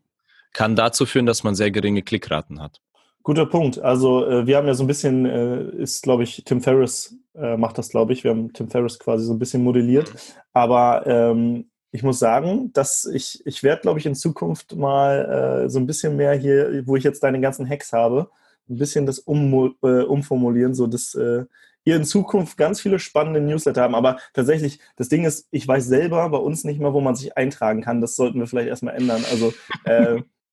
[0.53, 2.81] Kann dazu führen, dass man sehr geringe Klickraten hat.
[3.23, 3.79] Guter Punkt.
[3.79, 7.57] Also äh, wir haben ja so ein bisschen, äh, ist glaube ich, Tim Ferriss äh,
[7.57, 8.23] macht das, glaube ich.
[8.23, 10.11] Wir haben Tim Ferriss quasi so ein bisschen modelliert.
[10.53, 15.69] Aber ähm, ich muss sagen, dass ich, ich werde, glaube ich, in Zukunft mal äh,
[15.69, 18.29] so ein bisschen mehr hier, wo ich jetzt deine ganzen Hacks habe,
[18.69, 21.45] ein bisschen das um, äh, umformulieren, so dass äh,
[21.83, 23.95] ihr in Zukunft ganz viele spannende Newsletter haben.
[23.95, 27.35] Aber tatsächlich, das Ding ist, ich weiß selber bei uns nicht mehr, wo man sich
[27.37, 28.01] eintragen kann.
[28.01, 29.23] Das sollten wir vielleicht erstmal ändern.
[29.29, 29.53] Also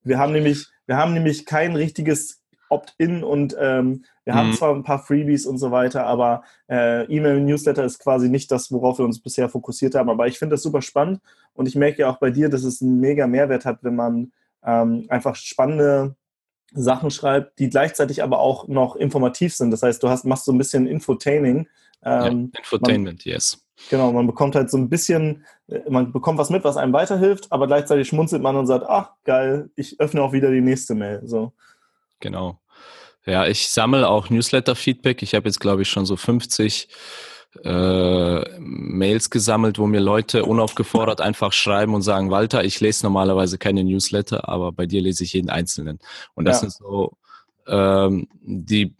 [0.07, 4.39] wir haben nämlich, wir haben nämlich kein richtiges Opt-in und ähm, wir mhm.
[4.39, 8.73] haben zwar ein paar Freebies und so weiter, aber äh, E-Mail-Newsletter ist quasi nicht das,
[8.73, 10.11] worauf wir uns bisher fokussiert haben.
[10.11, 11.21] Aber ich finde das super spannend
[11.55, 14.33] und ich merke ja auch bei dir, dass es einen mega Mehrwert hat, wenn man
[14.65, 16.17] ähm, einfach spannende
[16.73, 19.71] Sachen schreibt, die gleichzeitig aber auch noch informativ sind.
[19.71, 21.69] Das heißt, du hast, machst so ein bisschen Infotaining.
[22.07, 23.63] Ähm, ja, Infotainment, man, yes.
[23.91, 27.51] Genau, man bekommt halt so ein bisschen, äh, man bekommt was mit, was einem weiterhilft,
[27.51, 31.21] aber gleichzeitig schmunzelt man und sagt, ach geil, ich öffne auch wieder die nächste Mail.
[31.25, 31.53] So.
[32.21, 32.61] Genau.
[33.27, 35.21] Ja, ich sammle auch Newsletter-Feedback.
[35.23, 36.89] Ich habe jetzt, glaube ich, schon so 50
[37.65, 43.59] äh, Mails gesammelt, wo mir Leute unaufgefordert einfach schreiben und sagen, Walter, ich lese normalerweise
[43.59, 45.99] keine Newsletter, aber bei dir lese ich jeden einzelnen.
[46.35, 46.69] Und das ja.
[46.69, 47.17] sind so
[47.67, 48.95] ähm, die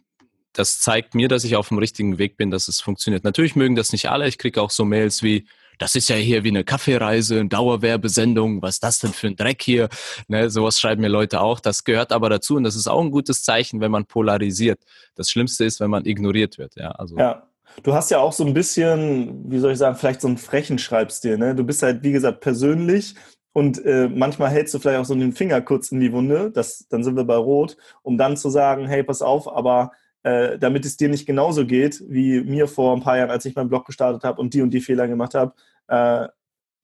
[0.57, 3.23] das zeigt mir, dass ich auf dem richtigen Weg bin, dass es funktioniert.
[3.23, 4.27] Natürlich mögen das nicht alle.
[4.27, 5.45] Ich kriege auch so Mails wie,
[5.77, 9.35] das ist ja hier wie eine Kaffeereise, eine Dauerwerbesendung, was ist das denn für ein
[9.35, 9.87] Dreck hier?
[10.27, 11.59] Ne, sowas schreiben mir Leute auch.
[11.59, 14.79] Das gehört aber dazu und das ist auch ein gutes Zeichen, wenn man polarisiert.
[15.13, 16.75] Das Schlimmste ist, wenn man ignoriert wird.
[16.75, 17.15] Ja, also.
[17.17, 17.43] ja.
[17.83, 20.79] Du hast ja auch so ein bisschen, wie soll ich sagen, vielleicht so einen frechen
[20.79, 21.37] Schreibstil.
[21.37, 21.53] Ne?
[21.53, 23.13] Du bist halt, wie gesagt, persönlich
[23.53, 26.87] und äh, manchmal hältst du vielleicht auch so den Finger kurz in die Wunde, das,
[26.89, 29.91] dann sind wir bei Rot, um dann zu sagen, hey, pass auf, aber
[30.23, 33.55] äh, damit es dir nicht genauso geht wie mir vor ein paar Jahren, als ich
[33.55, 35.53] meinen Blog gestartet habe und die und die Fehler gemacht habe,
[35.87, 36.27] äh,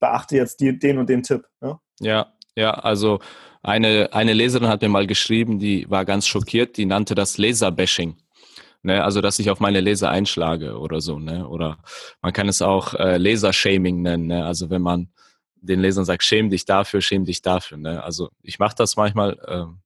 [0.00, 1.46] beachte jetzt die, den und den Tipp.
[1.60, 1.78] Ne?
[2.00, 3.20] Ja, ja, also
[3.62, 8.16] eine, eine Leserin hat mir mal geschrieben, die war ganz schockiert, die nannte das Laserbashing.
[8.86, 11.48] Ne, also dass ich auf meine Leser einschlage oder so, ne?
[11.48, 11.78] Oder
[12.20, 14.44] man kann es auch äh, Lasershaming nennen, ne?
[14.44, 15.08] Also wenn man
[15.64, 17.78] den Lesern sagt, schäm dich dafür, schäm dich dafür.
[17.78, 18.02] Ne?
[18.02, 19.78] Also ich mache das manchmal, ähm,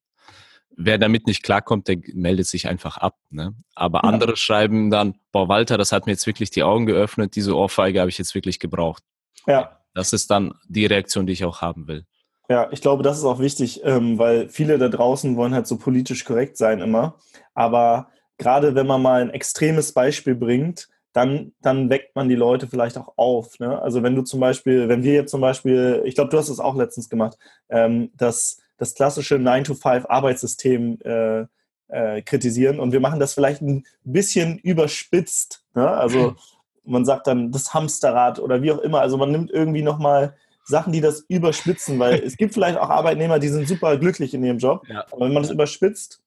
[0.79, 3.19] wer damit nicht klarkommt, der meldet sich einfach ab.
[3.31, 3.55] Ne?
[3.75, 4.09] Aber ja.
[4.09, 8.01] andere schreiben dann, boah, Walter, das hat mir jetzt wirklich die Augen geöffnet, diese Ohrfeige
[8.01, 9.03] habe ich jetzt wirklich gebraucht.
[9.47, 9.81] Ja.
[9.95, 12.05] Das ist dann die Reaktion, die ich auch haben will.
[12.49, 15.77] Ja, ich glaube, das ist auch wichtig, ähm, weil viele da draußen wollen halt so
[15.77, 17.17] politisch korrekt sein immer.
[17.55, 22.69] Aber gerade wenn man mal ein extremes Beispiel bringt, dann, dann weckt man die Leute
[22.69, 23.59] vielleicht auch auf.
[23.59, 23.83] Ne?
[23.83, 26.61] Also wenn du zum Beispiel, wenn wir jetzt zum Beispiel, ich glaube, du hast es
[26.61, 27.37] auch letztens gemacht,
[27.69, 31.47] ähm, dass das klassische 9-to-5-Arbeitssystem äh,
[31.89, 32.81] äh, kritisieren.
[32.81, 35.65] Und wir machen das vielleicht ein bisschen überspitzt.
[35.75, 35.89] Ne?
[35.89, 36.37] Also
[36.85, 39.01] man sagt dann das Hamsterrad oder wie auch immer.
[39.01, 43.39] Also man nimmt irgendwie nochmal Sachen, die das überspitzen, weil es gibt vielleicht auch Arbeitnehmer,
[43.39, 44.87] die sind super glücklich in ihrem Job.
[44.89, 45.05] Ja.
[45.11, 46.21] Aber wenn man das überspitzt,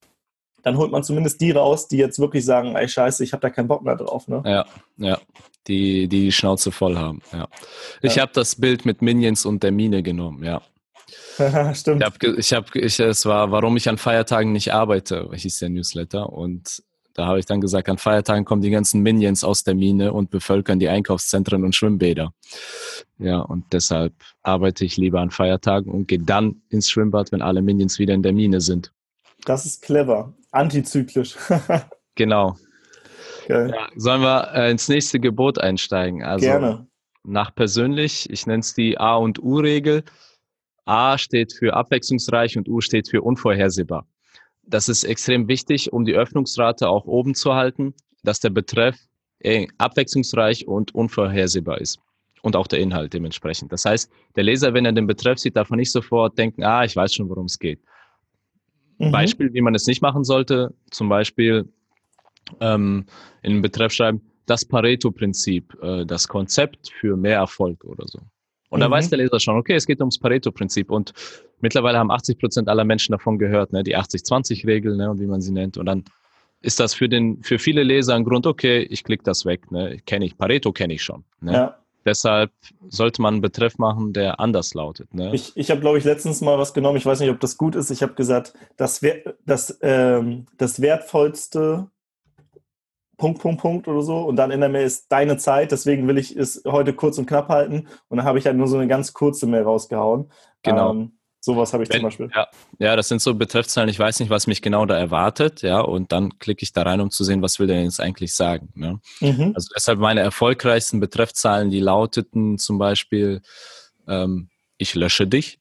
[0.63, 3.49] dann holt man zumindest die raus, die jetzt wirklich sagen, ey Scheiße, ich habe da
[3.49, 4.27] keinen Bock mehr drauf.
[4.27, 4.43] Ne?
[4.45, 4.65] Ja,
[4.97, 5.19] ja.
[5.67, 7.21] Die, die die Schnauze voll haben.
[7.31, 7.47] Ja.
[8.01, 8.23] Ich ja.
[8.23, 10.61] habe das Bild mit Minions und der Mine genommen, ja.
[11.73, 12.03] Stimmt.
[12.37, 16.31] Ich habe, hab, es war, warum ich an Feiertagen nicht arbeite, hieß der Newsletter.
[16.31, 20.13] Und da habe ich dann gesagt, an Feiertagen kommen die ganzen Minions aus der Mine
[20.13, 22.33] und bevölkern die Einkaufszentren und Schwimmbäder.
[23.19, 27.61] Ja, und deshalb arbeite ich lieber an Feiertagen und gehe dann ins Schwimmbad, wenn alle
[27.61, 28.91] Minions wieder in der Mine sind.
[29.45, 30.33] Das ist clever.
[30.51, 31.35] Antizyklisch.
[32.15, 32.57] genau.
[33.47, 36.23] Ja, sollen wir äh, ins nächste Gebot einsteigen?
[36.23, 36.87] Also Gerne.
[37.23, 40.03] Nach persönlich, ich nenne es die A- und U-Regel.
[40.85, 44.07] A steht für abwechslungsreich und U steht für unvorhersehbar.
[44.63, 48.97] Das ist extrem wichtig, um die Öffnungsrate auch oben zu halten, dass der Betreff
[49.39, 51.99] äh, abwechslungsreich und unvorhersehbar ist.
[52.43, 53.71] Und auch der Inhalt dementsprechend.
[53.71, 56.83] Das heißt, der Leser, wenn er den Betreff sieht, darf er nicht sofort denken, ah,
[56.83, 57.79] ich weiß schon, worum es geht.
[58.97, 59.11] Mhm.
[59.11, 61.71] Beispiel, wie man es nicht machen sollte, zum Beispiel
[62.59, 63.05] ähm,
[63.43, 68.19] in den Betreff schreiben, das Pareto-Prinzip, äh, das Konzept für mehr Erfolg oder so.
[68.71, 68.83] Und mhm.
[68.83, 70.89] da weiß der Leser schon, okay, es geht ums Pareto-Prinzip.
[70.89, 71.13] Und
[71.59, 75.41] mittlerweile haben 80 Prozent aller Menschen davon gehört, ne, die 80-20-Regel, ne, und wie man
[75.41, 75.77] sie nennt.
[75.77, 76.05] Und dann
[76.61, 79.99] ist das für den, für viele Leser ein Grund, okay, ich klicke das weg, ne,
[80.05, 81.23] kenne ich, Pareto kenne ich schon.
[81.41, 81.53] Ne.
[81.53, 81.77] Ja.
[82.05, 82.51] Deshalb
[82.89, 85.13] sollte man einen Betreff machen, der anders lautet.
[85.13, 85.35] Ne?
[85.35, 86.97] Ich, ich habe, glaube ich, letztens mal was genommen.
[86.97, 87.91] Ich weiß nicht, ob das gut ist.
[87.91, 89.01] Ich habe gesagt, das,
[89.45, 91.91] das, ähm, das wertvollste
[93.21, 94.17] Punkt, Punkt, Punkt oder so.
[94.17, 95.71] Und dann in der Mail ist deine Zeit.
[95.71, 97.87] Deswegen will ich es heute kurz und knapp halten.
[98.09, 100.31] Und dann habe ich halt nur so eine ganz kurze Mail rausgehauen.
[100.63, 100.91] Genau.
[100.91, 101.11] Ähm,
[101.43, 102.29] Sowas habe ich Wenn, zum Beispiel.
[102.35, 103.89] Ja, ja, das sind so Betreffzahlen.
[103.89, 105.63] Ich weiß nicht, was mich genau da erwartet.
[105.63, 108.33] Ja, und dann klicke ich da rein, um zu sehen, was will der jetzt eigentlich
[108.35, 108.69] sagen.
[108.75, 108.99] Ne?
[109.21, 109.53] Mhm.
[109.55, 113.41] Also deshalb meine erfolgreichsten Betreffzahlen, die lauteten zum Beispiel,
[114.07, 115.59] ähm, ich lösche dich.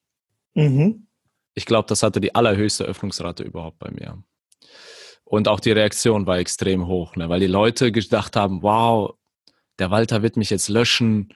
[0.53, 1.07] Mhm.
[1.55, 4.23] Ich glaube, das hatte die allerhöchste Öffnungsrate überhaupt bei mir.
[5.31, 7.29] Und auch die Reaktion war extrem hoch, ne?
[7.29, 9.14] weil die Leute gedacht haben, wow,
[9.79, 11.33] der Walter wird mich jetzt löschen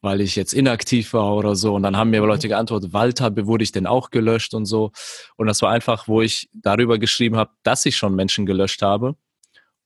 [0.00, 1.74] weil ich jetzt inaktiv war oder so.
[1.74, 2.28] Und dann haben mir mhm.
[2.28, 4.92] Leute geantwortet, Walter, wurde ich denn auch gelöscht und so.
[5.36, 9.16] Und das war einfach, wo ich darüber geschrieben habe, dass ich schon Menschen gelöscht habe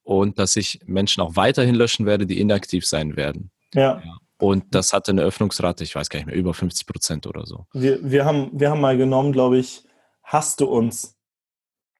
[0.03, 3.51] und dass ich Menschen auch weiterhin löschen werde, die inaktiv sein werden.
[3.75, 4.03] Ja.
[4.05, 4.17] ja.
[4.39, 7.67] Und das hatte eine Öffnungsrate, ich weiß gar nicht mehr, über 50 Prozent oder so.
[7.73, 9.85] Wir, wir, haben, wir haben mal genommen, glaube ich,
[10.23, 11.17] hast du uns?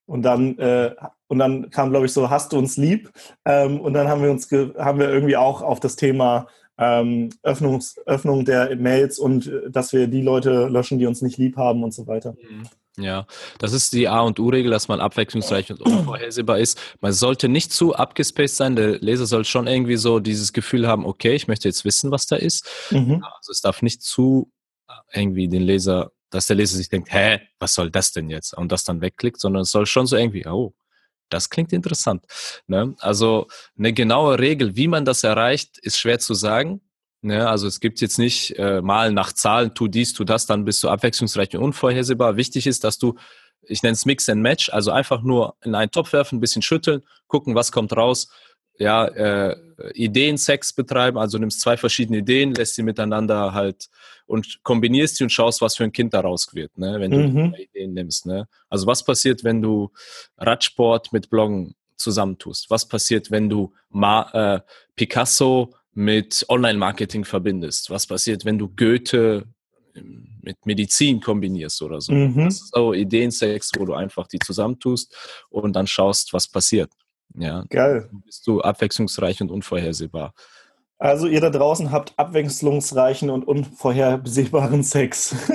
[0.07, 0.95] Und dann, äh,
[1.29, 3.11] und dann kam, glaube ich, so, hast du uns lieb?
[3.45, 6.47] Ähm, und dann haben wir uns haben wir irgendwie auch auf das Thema
[6.79, 11.39] ähm, Öffnungs Öffnung der Mails und äh, dass wir die Leute löschen, die uns nicht
[11.39, 12.35] lieb haben und so weiter.
[12.41, 12.69] Mhm.
[12.97, 13.27] Ja,
[13.59, 16.81] das ist die A- und U-Regel, dass man abwechslungsreich und unvorhersehbar ist.
[17.01, 18.77] Man sollte nicht zu abgespaced sein.
[18.77, 22.27] Der Leser soll schon irgendwie so dieses Gefühl haben, okay, ich möchte jetzt wissen, was
[22.27, 22.69] da ist.
[22.91, 23.25] Mhm.
[23.37, 24.53] Also es darf nicht zu
[24.89, 28.57] äh, irgendwie den Leser, dass der Leser sich denkt, hä, was soll das denn jetzt?
[28.57, 30.73] Und das dann wegklickt, sondern es soll schon so irgendwie, oh,
[31.35, 32.25] das klingt interessant.
[32.67, 32.95] Ne?
[33.01, 36.81] Also eine genaue Regel, wie man das erreicht, ist schwer zu sagen.
[37.21, 37.49] Ne?
[37.49, 40.83] Also es gibt jetzt nicht äh, mal nach Zahlen, tu dies, tu das, dann bist
[40.83, 42.37] du abwechslungsreich und unvorhersehbar.
[42.37, 43.15] Wichtig ist, dass du,
[43.63, 46.63] ich nenne es Mix and Match, also einfach nur in einen Topf werfen, ein bisschen
[46.63, 48.29] schütteln, gucken, was kommt raus
[48.79, 49.57] ja, äh,
[49.95, 53.89] Ideensex betreiben, also nimmst zwei verschiedene Ideen, lässt sie miteinander halt
[54.27, 57.55] und kombinierst sie und schaust, was für ein Kind daraus wird, ne, wenn du mhm.
[57.55, 58.27] Ideen nimmst.
[58.27, 58.49] Ne?
[58.69, 59.91] Also was passiert, wenn du
[60.39, 62.71] Radsport mit Bloggen zusammentust?
[62.71, 64.61] Was passiert, wenn du Ma äh,
[64.97, 67.91] Picasso mit Online-Marketing verbindest?
[67.91, 69.45] Was passiert, wenn du Goethe
[69.95, 72.13] ähm, mit Medizin kombinierst oder so?
[72.13, 72.47] Mhm.
[72.47, 75.15] Das ist so Ideensex, wo du einfach die zusammentust
[75.51, 76.91] und dann schaust, was passiert.
[77.37, 77.65] Ja.
[77.71, 78.09] Geil.
[78.11, 80.35] Dann bist du abwechslungsreich und unvorhersehbar.
[80.99, 85.35] Also ihr da draußen habt abwechslungsreichen und unvorhersehbaren Sex.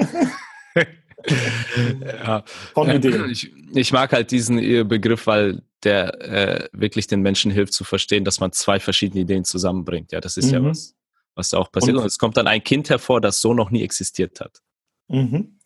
[2.02, 2.44] ja.
[2.74, 3.30] Von Ideen.
[3.30, 8.26] Ich, ich, mag halt diesen Begriff, weil der äh, wirklich den Menschen hilft zu verstehen,
[8.26, 10.12] dass man zwei verschiedene Ideen zusammenbringt.
[10.12, 10.54] Ja, das ist mhm.
[10.54, 10.96] ja was,
[11.36, 11.96] was auch passiert.
[11.96, 14.62] Und, und, es kommt dann ein Kind hervor, das so noch nie existiert hat.
[15.08, 15.60] Mhm.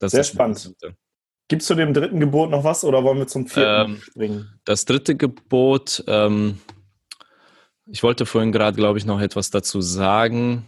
[0.00, 0.74] Sehr spannend.
[1.48, 4.60] Gibt es zu dem dritten Gebot noch was oder wollen wir zum vierten ähm, springen?
[4.64, 6.60] Das dritte Gebot, ähm,
[7.86, 10.66] ich wollte vorhin gerade, glaube ich, noch etwas dazu sagen,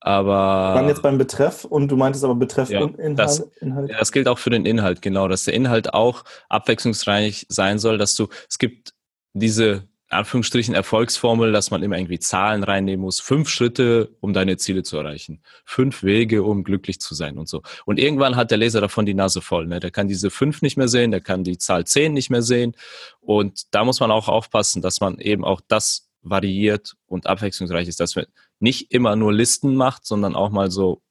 [0.00, 0.72] aber.
[0.74, 3.90] Wir waren jetzt beim Betreff und du meintest aber Betreff ja, und Inhalt, das, Inhalt.
[3.98, 8.16] Das gilt auch für den Inhalt, genau, dass der Inhalt auch abwechslungsreich sein soll, dass
[8.16, 8.94] du, es gibt
[9.32, 13.20] diese Anführungsstrichen Erfolgsformel, dass man immer irgendwie Zahlen reinnehmen muss.
[13.20, 15.42] Fünf Schritte, um deine Ziele zu erreichen.
[15.64, 17.62] Fünf Wege, um glücklich zu sein und so.
[17.84, 19.66] Und irgendwann hat der Leser davon die Nase voll.
[19.66, 19.80] Ne?
[19.80, 22.74] Der kann diese fünf nicht mehr sehen, der kann die Zahl zehn nicht mehr sehen.
[23.20, 28.00] Und da muss man auch aufpassen, dass man eben auch das variiert und abwechslungsreich ist,
[28.00, 28.26] dass man
[28.60, 31.02] nicht immer nur Listen macht, sondern auch mal so,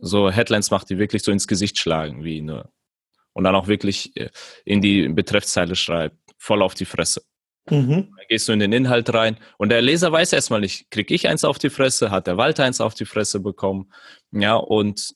[0.00, 2.68] so Headlines macht, die wirklich so ins Gesicht schlagen, wie eine,
[3.32, 4.30] und dann auch wirklich äh,
[4.64, 7.22] in die Betreffzeile schreibt, voll auf die Fresse.
[7.70, 8.12] Mhm.
[8.16, 11.28] Dann gehst du in den Inhalt rein und der Leser weiß erstmal nicht, krieg ich
[11.28, 13.92] eins auf die Fresse, hat der Walter eins auf die Fresse bekommen,
[14.32, 15.14] ja, und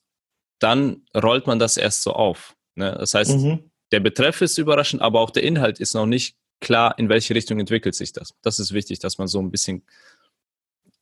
[0.58, 2.56] dann rollt man das erst so auf.
[2.74, 2.96] Ne?
[2.98, 3.70] Das heißt, mhm.
[3.92, 7.60] der Betreff ist überraschend, aber auch der Inhalt ist noch nicht klar, in welche Richtung
[7.60, 8.34] entwickelt sich das.
[8.42, 9.84] Das ist wichtig, dass man so ein bisschen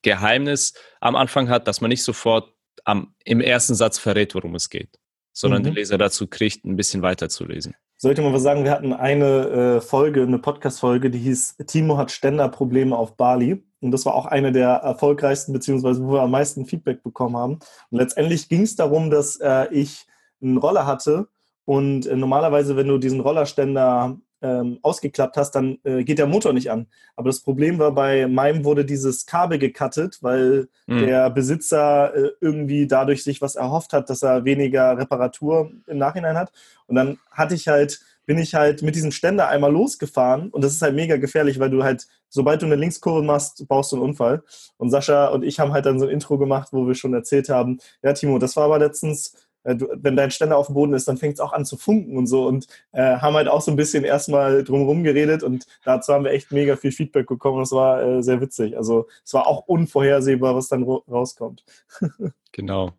[0.02, 2.52] Geheimnis am Anfang hat, dass man nicht sofort
[2.84, 4.98] am, im ersten Satz verrät, worum es geht,
[5.32, 5.66] sondern mhm.
[5.66, 8.92] den Leser dazu kriegt, ein bisschen weiter zu lesen sollte man was sagen, wir hatten
[8.92, 13.64] eine äh, Folge, eine Podcast-Folge, die hieß Timo hat Ständerprobleme auf Bali.
[13.80, 17.58] Und das war auch eine der erfolgreichsten, beziehungsweise wo wir am meisten Feedback bekommen haben.
[17.90, 20.06] Und letztendlich ging es darum, dass äh, ich
[20.42, 21.28] einen Roller hatte.
[21.64, 26.52] Und äh, normalerweise, wenn du diesen Rollerständer ähm, ausgeklappt hast, dann äh, geht der Motor
[26.52, 26.86] nicht an.
[27.16, 31.06] Aber das Problem war, bei meinem wurde dieses Kabel gecuttet, weil mhm.
[31.06, 36.36] der Besitzer äh, irgendwie dadurch sich was erhofft hat, dass er weniger Reparatur im Nachhinein
[36.36, 36.52] hat.
[36.86, 40.74] Und dann hatte ich halt bin ich halt mit diesem Ständer einmal losgefahren und das
[40.74, 44.04] ist halt mega gefährlich, weil du halt, sobald du eine Linkskurve machst, baust du einen
[44.04, 44.42] Unfall.
[44.76, 47.48] Und Sascha und ich haben halt dann so ein Intro gemacht, wo wir schon erzählt
[47.48, 51.08] haben, ja Timo, das war aber letztens du, wenn dein Ständer auf dem Boden ist,
[51.08, 53.70] dann fängt es auch an zu funken und so und äh, haben halt auch so
[53.70, 57.72] ein bisschen erstmal drumherum geredet und dazu haben wir echt mega viel Feedback bekommen es
[57.72, 58.76] war äh, sehr witzig.
[58.76, 61.64] Also es war auch unvorhersehbar, was dann rauskommt.
[62.52, 62.92] genau.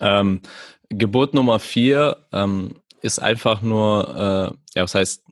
[0.00, 0.40] Ähm,
[0.88, 5.22] Gebot Nummer vier ähm, ist einfach nur, äh, ja, was heißt,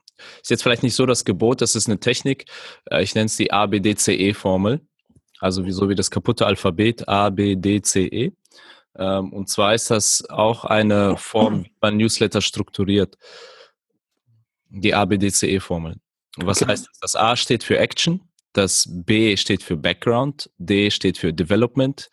[0.40, 2.47] ist jetzt vielleicht nicht so das Gebot, das ist eine Technik.
[2.90, 4.81] Äh, ich nenne es die ABDCE-Formel.
[5.40, 8.33] Also wie, so wie das kaputte Alphabet ABDCE.
[8.96, 13.16] Ähm, und zwar ist das auch eine Form, wie man Newsletter strukturiert.
[14.68, 15.96] Die ABDCE-Formel.
[16.37, 16.98] Was heißt das?
[17.00, 18.20] Das A steht für Action,
[18.52, 22.11] das B steht für Background, D steht für Development,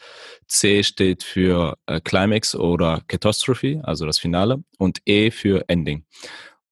[0.48, 6.06] C steht für äh, Climax oder Catastrophe, also das Finale, und E für Ending.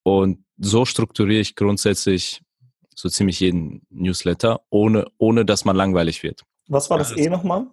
[0.03, 2.41] Und so strukturiere ich grundsätzlich
[2.95, 6.43] so ziemlich jeden Newsletter, ohne, ohne dass man langweilig wird.
[6.67, 7.67] Was war das E nochmal?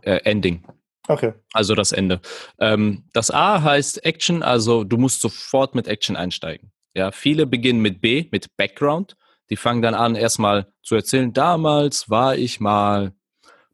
[0.00, 0.64] Äh, Ending.
[1.08, 1.32] Okay.
[1.52, 2.20] Also das Ende.
[2.58, 6.72] Ähm, das A heißt Action, also du musst sofort mit Action einsteigen.
[6.94, 9.16] Ja, viele beginnen mit B, mit Background.
[9.50, 13.12] Die fangen dann an, erstmal zu erzählen, damals war ich mal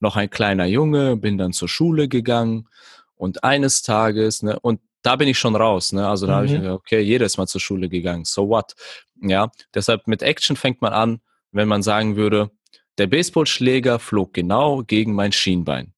[0.00, 2.68] noch ein kleiner Junge, bin dann zur Schule gegangen
[3.16, 6.08] und eines Tages, ne, und da bin ich schon raus, ne?
[6.08, 6.36] Also da mhm.
[6.36, 8.74] habe ich gesagt, okay, jeder ist mal zur Schule gegangen, so what?
[9.20, 11.20] Ja, deshalb mit Action fängt man an,
[11.52, 12.50] wenn man sagen würde,
[12.98, 15.94] der Baseballschläger flog genau gegen mein Schienbein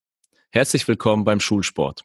[0.50, 2.04] herzlich willkommen beim Schulsport.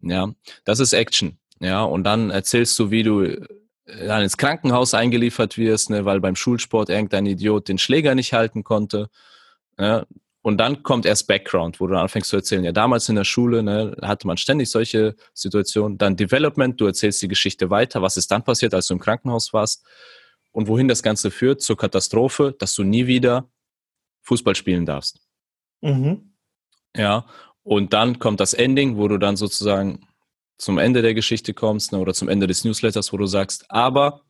[0.00, 0.32] Ja,
[0.64, 1.38] das ist Action.
[1.60, 3.46] Ja, und dann erzählst du, wie du äh,
[3.84, 8.64] dann ins Krankenhaus eingeliefert wirst, ne, weil beim Schulsport irgendein Idiot den Schläger nicht halten
[8.64, 9.10] konnte.
[9.78, 10.06] Ja,
[10.42, 12.64] und dann kommt erst Background, wo du anfängst zu erzählen.
[12.64, 15.98] Ja, damals in der Schule ne, hatte man ständig solche Situationen.
[15.98, 18.00] Dann Development, du erzählst die Geschichte weiter.
[18.00, 19.84] Was ist dann passiert, als du im Krankenhaus warst?
[20.52, 21.60] Und wohin das Ganze führt?
[21.60, 23.50] Zur Katastrophe, dass du nie wieder
[24.22, 25.20] Fußball spielen darfst.
[25.82, 26.32] Mhm.
[26.96, 27.26] Ja,
[27.62, 30.06] und dann kommt das Ending, wo du dann sozusagen
[30.58, 34.22] zum Ende der Geschichte kommst ne, oder zum Ende des Newsletters, wo du sagst, aber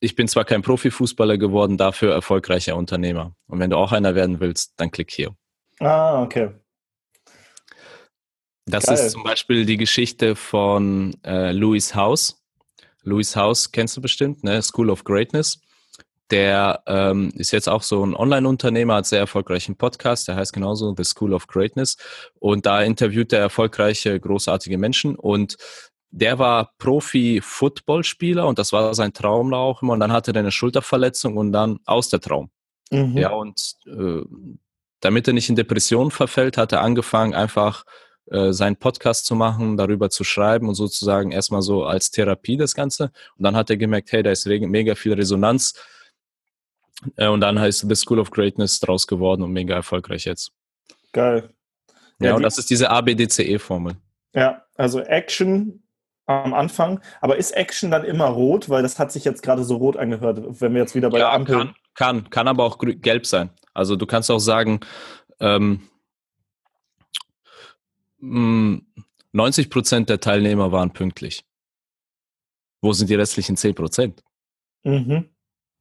[0.00, 3.34] ich bin zwar kein Profifußballer geworden, dafür erfolgreicher Unternehmer.
[3.46, 5.34] Und wenn du auch einer werden willst, dann klick hier.
[5.78, 6.50] Ah, okay.
[8.66, 8.94] Das Geil.
[8.94, 12.42] ist zum Beispiel die Geschichte von äh, Louis House.
[13.02, 14.60] Louis House kennst du bestimmt, ne?
[14.60, 15.60] School of Greatness.
[16.30, 20.94] Der ähm, ist jetzt auch so ein Online-Unternehmer, hat sehr erfolgreichen Podcast, der heißt genauso
[20.96, 21.96] The School of Greatness.
[22.40, 25.14] Und da interviewt er erfolgreiche, großartige Menschen.
[25.14, 25.56] Und
[26.10, 29.92] der war Profi-Footballspieler und das war sein Traum auch immer.
[29.92, 32.50] Und dann hatte er eine Schulterverletzung und dann aus der Traum.
[32.90, 33.16] Mhm.
[33.16, 34.22] Ja, und äh,
[35.00, 37.84] damit er nicht in Depression verfällt, hat er angefangen, einfach
[38.30, 42.74] äh, seinen Podcast zu machen, darüber zu schreiben und sozusagen erstmal so als Therapie das
[42.74, 43.12] Ganze.
[43.36, 45.74] Und dann hat er gemerkt, hey, da ist mega viel Resonanz
[47.16, 50.52] äh, und dann heißt The School of Greatness draus geworden und mega erfolgreich jetzt.
[51.12, 51.50] Geil.
[52.20, 53.96] Ja, ja und das ist diese ABDCE-Formel.
[54.34, 55.82] Ja, also Action
[56.26, 57.00] am Anfang.
[57.20, 58.68] Aber ist Action dann immer rot?
[58.68, 61.26] Weil das hat sich jetzt gerade so rot angehört, wenn wir jetzt wieder bei ja,
[61.26, 61.56] der Ampel.
[61.56, 63.50] Kann, kann, kann aber auch gelb sein.
[63.74, 64.80] Also du kannst auch sagen,
[65.40, 65.82] ähm,
[68.18, 71.44] 90 Prozent der Teilnehmer waren pünktlich.
[72.80, 74.22] Wo sind die restlichen 10 Prozent?
[74.82, 75.28] Mhm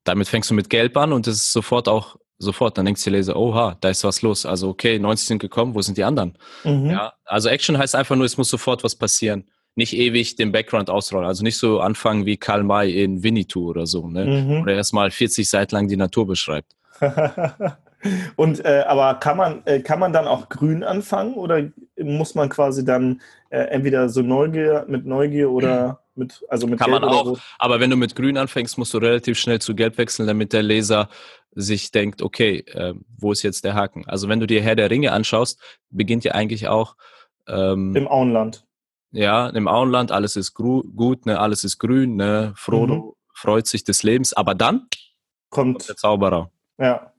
[0.05, 3.09] damit fängst du mit Gelb an und es ist sofort auch sofort, dann denkst du
[3.09, 4.45] Leser, oha, da ist was los.
[4.45, 6.37] Also okay, 90 sind gekommen, wo sind die anderen?
[6.63, 6.91] Mhm.
[6.91, 9.45] Ja, also Action heißt einfach nur, es muss sofort was passieren.
[9.75, 11.27] Nicht ewig den Background ausrollen.
[11.27, 14.25] Also nicht so anfangen wie Karl May in Winnetou oder so, ne?
[14.25, 14.61] Mhm.
[14.61, 16.75] Oder erstmal 40 Seiten lang die Natur beschreibt.
[18.35, 21.63] Und äh, aber kann man, äh, kann man dann auch grün anfangen oder
[21.97, 26.91] muss man quasi dann äh, entweder so Neugier mit Neugier oder mit, also mit Kann
[26.91, 27.41] Gelb man auch, Rot.
[27.59, 30.63] aber wenn du mit Grün anfängst, musst du relativ schnell zu Gelb wechseln, damit der
[30.63, 31.09] Leser
[31.51, 34.05] sich denkt, okay, äh, wo ist jetzt der Haken?
[34.07, 36.95] Also wenn du dir Herr der Ringe anschaust, beginnt ja eigentlich auch
[37.47, 38.65] ähm, im Auenland.
[39.11, 43.11] Ja, im Auenland, alles ist gut, ne, alles ist grün, ne, Frodo mhm.
[43.33, 44.87] freut sich des Lebens, aber dann
[45.49, 46.51] kommt, kommt der Zauberer.
[46.77, 47.13] Ja.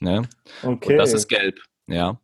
[0.00, 0.28] Ne?
[0.62, 0.92] Okay.
[0.92, 2.20] Und das ist gelb, ja.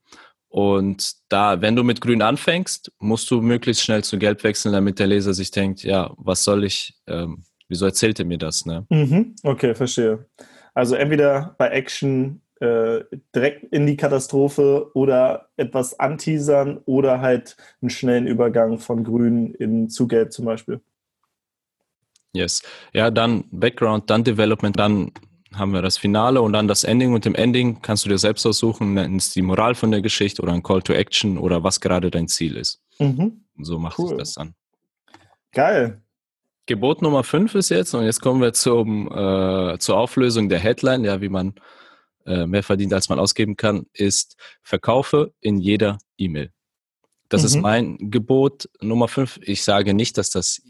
[0.56, 4.98] Und da, wenn du mit Grün anfängst, musst du möglichst schnell zu Gelb wechseln, damit
[4.98, 8.64] der Leser sich denkt, ja, was soll ich, ähm, wieso erzählt er mir das?
[8.64, 8.86] Ne?
[8.88, 10.24] Mhm, okay, verstehe.
[10.72, 13.04] Also entweder bei Action äh,
[13.34, 19.90] direkt in die Katastrophe oder etwas anteasern oder halt einen schnellen Übergang von Grün in
[19.90, 20.80] zu Gelb zum Beispiel.
[22.32, 22.62] Yes.
[22.94, 25.12] Ja, dann Background, dann Development, dann
[25.58, 28.46] haben wir das Finale und dann das Ending und im Ending kannst du dir selbst
[28.46, 32.10] aussuchen, nennst die Moral von der Geschichte oder ein Call to Action oder was gerade
[32.10, 32.80] dein Ziel ist.
[32.98, 33.44] Mhm.
[33.56, 34.08] Und so macht cool.
[34.08, 34.54] sich das dann.
[35.52, 36.02] Geil.
[36.66, 41.04] Gebot Nummer 5 ist jetzt, und jetzt kommen wir zum, äh, zur Auflösung der Headline,
[41.04, 41.54] ja, wie man
[42.26, 46.50] äh, mehr verdient, als man ausgeben kann, ist Verkaufe in jeder E-Mail.
[47.28, 47.46] Das mhm.
[47.46, 49.40] ist mein Gebot Nummer 5.
[49.42, 50.60] Ich sage nicht, dass das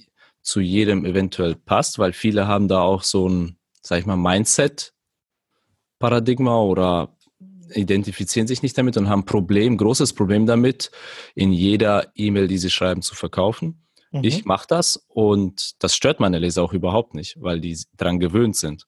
[0.42, 6.60] zu jedem eventuell passt, weil viele haben da auch so ein, sag ich mal, Mindset-Paradigma
[6.60, 7.16] oder
[7.72, 10.90] identifizieren sich nicht damit und haben ein Problem, großes Problem damit,
[11.34, 13.86] in jeder E-Mail, die sie schreiben, zu verkaufen.
[14.12, 14.24] Mhm.
[14.24, 18.56] Ich mache das und das stört meine Leser auch überhaupt nicht, weil die daran gewöhnt
[18.56, 18.86] sind.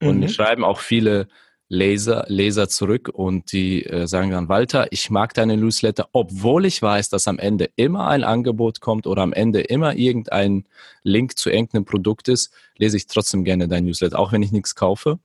[0.00, 0.28] Und mhm.
[0.28, 1.28] schreiben auch viele
[1.70, 6.80] Leser, Leser zurück und die äh, sagen dann, Walter, ich mag deine Newsletter, obwohl ich
[6.80, 10.66] weiß, dass am Ende immer ein Angebot kommt oder am Ende immer irgendein
[11.02, 14.74] Link zu irgendeinem Produkt ist, lese ich trotzdem gerne dein Newsletter, auch wenn ich nichts
[14.74, 15.18] kaufe.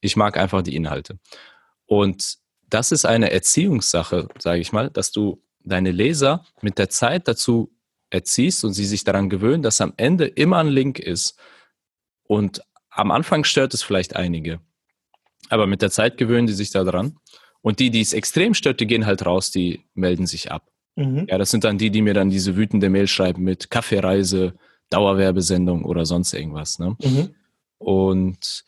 [0.00, 1.18] Ich mag einfach die Inhalte.
[1.84, 2.38] Und
[2.70, 7.70] das ist eine Erziehungssache, sage ich mal, dass du deine Leser mit der Zeit dazu
[8.08, 11.38] erziehst und sie sich daran gewöhnen, dass am Ende immer ein Link ist.
[12.22, 14.60] Und am Anfang stört es vielleicht einige,
[15.50, 17.16] aber mit der Zeit gewöhnen die sich daran.
[17.60, 20.70] Und die, die es extrem stört, die gehen halt raus, die melden sich ab.
[20.96, 21.26] Mhm.
[21.28, 24.54] Ja, das sind dann die, die mir dann diese wütende Mail schreiben mit Kaffeereise,
[24.90, 26.78] Dauerwerbesendung oder sonst irgendwas.
[26.78, 26.96] Ne?
[27.02, 27.34] Mhm.
[27.78, 28.64] Und,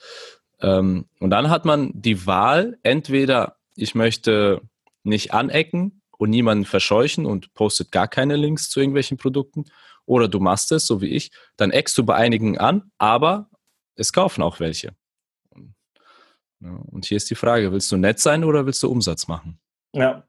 [0.60, 4.62] ähm, und dann hat man die Wahl, entweder ich möchte
[5.04, 9.66] nicht anecken und niemanden verscheuchen und postet gar keine Links zu irgendwelchen Produkten.
[10.06, 13.50] Oder du machst es, so wie ich, dann eckst du bei einigen an, aber
[13.94, 14.94] es kaufen auch welche.
[16.90, 19.58] Und hier ist die Frage, willst du nett sein oder willst du Umsatz machen?
[19.92, 20.24] Ja,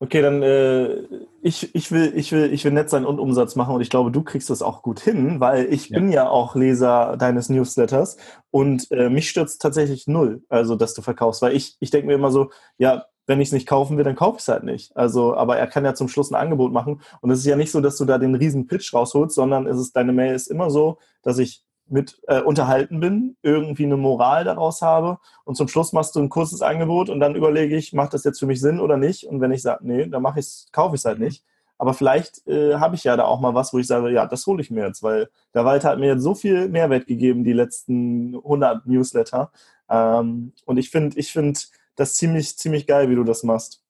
[0.00, 1.02] okay, dann äh,
[1.42, 4.10] ich, ich, will, ich, will, ich will nett sein und Umsatz machen und ich glaube,
[4.10, 5.98] du kriegst das auch gut hin, weil ich ja.
[5.98, 8.16] bin ja auch Leser deines Newsletters
[8.50, 12.14] und äh, mich stürzt tatsächlich null, also dass du verkaufst, weil ich, ich denke mir
[12.14, 14.96] immer so, ja, wenn ich es nicht kaufen will, dann kaufe ich es halt nicht.
[14.96, 17.00] Also, aber er kann ja zum Schluss ein Angebot machen.
[17.20, 19.78] Und es ist ja nicht so, dass du da den riesen Pitch rausholst, sondern es
[19.78, 24.44] ist, deine Mail ist immer so, dass ich mit äh, unterhalten bin, irgendwie eine Moral
[24.44, 28.14] daraus habe und zum Schluss machst du ein kurzes Angebot und dann überlege ich, macht
[28.14, 29.24] das jetzt für mich Sinn oder nicht?
[29.24, 31.24] Und wenn ich sage, nee, dann mache ich kaufe ich es halt mhm.
[31.26, 31.44] nicht.
[31.78, 34.46] Aber vielleicht äh, habe ich ja da auch mal was, wo ich sage, ja, das
[34.46, 37.54] hole ich mir jetzt, weil der Walter hat mir jetzt so viel Mehrwert gegeben, die
[37.54, 39.50] letzten 100 Newsletter.
[39.88, 41.58] Ähm, und ich finde, ich finde,
[41.96, 43.82] das ziemlich, ziemlich geil, wie du das machst.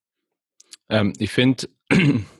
[0.88, 1.68] Ähm, ich finde,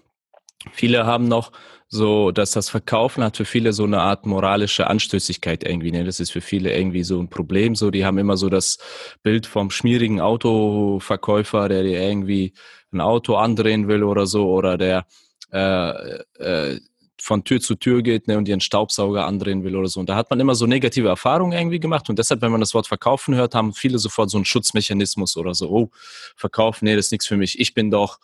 [0.73, 1.53] viele haben noch
[1.93, 5.91] so, dass das Verkaufen hat für viele so eine Art moralische Anstößigkeit irgendwie.
[5.91, 6.05] Ne?
[6.05, 7.75] Das ist für viele irgendwie so ein Problem.
[7.75, 8.79] So, die haben immer so das
[9.25, 12.55] Bild vom schmierigen Autoverkäufer, der dir irgendwie
[12.93, 15.05] ein Auto andrehen will oder so, oder der
[15.53, 16.81] äh, äh,
[17.21, 20.01] von Tür zu Tür geht ne, und ihren Staubsauger andrehen will oder so.
[20.01, 22.09] Und da hat man immer so negative Erfahrungen irgendwie gemacht.
[22.09, 25.55] Und deshalb, wenn man das Wort verkaufen hört, haben viele sofort so einen Schutzmechanismus oder
[25.55, 25.69] so.
[25.71, 25.91] Oh,
[26.37, 27.59] verkaufen, nee, das ist nichts für mich.
[27.59, 28.21] Ich bin doch,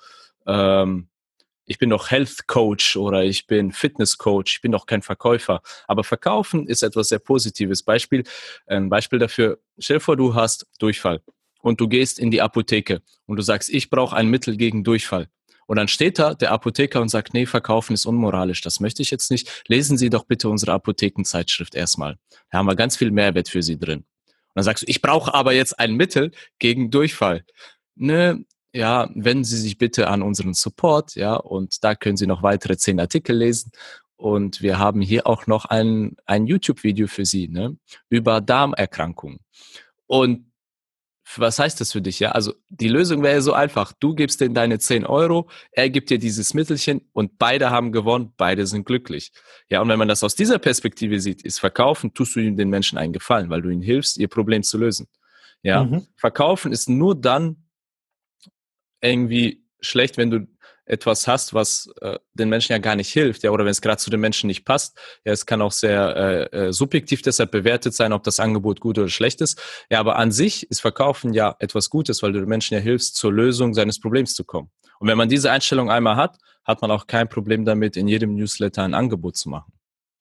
[0.47, 1.09] ähm,
[1.66, 4.56] ich bin doch Health Coach oder ich bin Fitness Coach.
[4.56, 5.60] Ich bin doch kein Verkäufer.
[5.86, 7.82] Aber verkaufen ist etwas sehr Positives.
[7.82, 8.24] Beispiel,
[8.66, 9.58] ein Beispiel dafür.
[9.78, 11.20] Stell dir vor, du hast Durchfall
[11.60, 15.28] und du gehst in die Apotheke und du sagst, ich brauche ein Mittel gegen Durchfall.
[15.66, 19.10] Und dann steht da der Apotheker und sagt, nee, verkaufen ist unmoralisch, das möchte ich
[19.10, 19.64] jetzt nicht.
[19.66, 22.18] Lesen Sie doch bitte unsere Apothekenzeitschrift erstmal.
[22.50, 23.98] Da haben wir ganz viel Mehrwert für Sie drin.
[23.98, 24.04] Und
[24.54, 27.44] dann sagst du, ich brauche aber jetzt ein Mittel gegen Durchfall.
[27.96, 32.42] Ne, ja, wenden Sie sich bitte an unseren Support, ja, und da können Sie noch
[32.42, 33.72] weitere zehn Artikel lesen.
[34.16, 37.76] Und wir haben hier auch noch ein, ein YouTube-Video für Sie, ne,
[38.08, 39.40] über Darmerkrankungen.
[40.06, 40.46] Und
[41.34, 42.20] was heißt das für dich?
[42.20, 43.92] Ja, also die Lösung wäre so einfach.
[43.98, 48.32] Du gibst ihm deine 10 Euro, er gibt dir dieses Mittelchen und beide haben gewonnen,
[48.36, 49.32] beide sind glücklich.
[49.68, 52.70] Ja, und wenn man das aus dieser Perspektive sieht, ist Verkaufen, tust du ihm den
[52.70, 55.08] Menschen einen Gefallen, weil du ihnen hilfst, ihr Problem zu lösen.
[55.62, 56.06] Ja, mhm.
[56.14, 57.65] Verkaufen ist nur dann
[59.07, 60.46] irgendwie schlecht, wenn du
[60.86, 63.98] etwas hast, was äh, den Menschen ja gar nicht hilft, ja, oder wenn es gerade
[63.98, 64.96] zu den Menschen nicht passt.
[65.24, 66.16] Ja, es kann auch sehr
[66.52, 69.61] äh, äh, subjektiv deshalb bewertet sein, ob das Angebot gut oder schlecht ist.
[69.90, 73.16] Ja, aber an sich ist Verkaufen ja etwas Gutes, weil du den Menschen ja hilfst,
[73.16, 74.70] zur Lösung seines Problems zu kommen.
[75.00, 78.34] Und wenn man diese Einstellung einmal hat, hat man auch kein Problem damit, in jedem
[78.36, 79.72] Newsletter ein Angebot zu machen.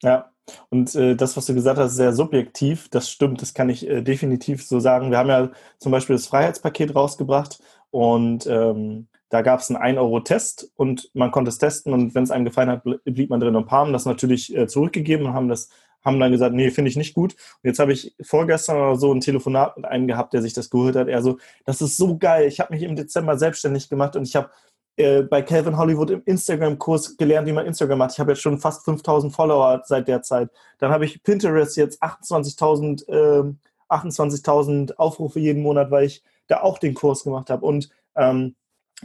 [0.01, 0.31] Ja,
[0.69, 2.89] und äh, das, was du gesagt hast, sehr subjektiv.
[2.89, 5.09] Das stimmt, das kann ich äh, definitiv so sagen.
[5.09, 7.59] Wir haben ja zum Beispiel das Freiheitspaket rausgebracht
[7.95, 12.31] und ähm, da gab es einen 1-Euro-Test und man konnte es testen und wenn es
[12.31, 15.47] einem gefallen hat, blieb man drin und paar haben das natürlich äh, zurückgegeben und haben
[15.47, 15.69] das
[16.03, 17.33] haben dann gesagt, nee, finde ich nicht gut.
[17.33, 20.69] Und jetzt habe ich vorgestern oder so ein Telefonat mit einem gehabt, der sich das
[20.69, 21.07] geholt hat.
[21.07, 22.49] Er so, das ist so geil.
[22.49, 24.49] Ich habe mich im Dezember selbstständig gemacht und ich habe
[24.97, 28.11] äh, bei Calvin Hollywood im Instagram-Kurs gelernt, wie man Instagram macht.
[28.11, 30.49] Ich habe jetzt schon fast 5000 Follower seit der Zeit.
[30.79, 33.53] Dann habe ich Pinterest jetzt 28.000 äh,
[33.89, 37.65] 28.000 Aufrufe jeden Monat, weil ich da auch den Kurs gemacht habe.
[37.65, 38.55] Und ähm,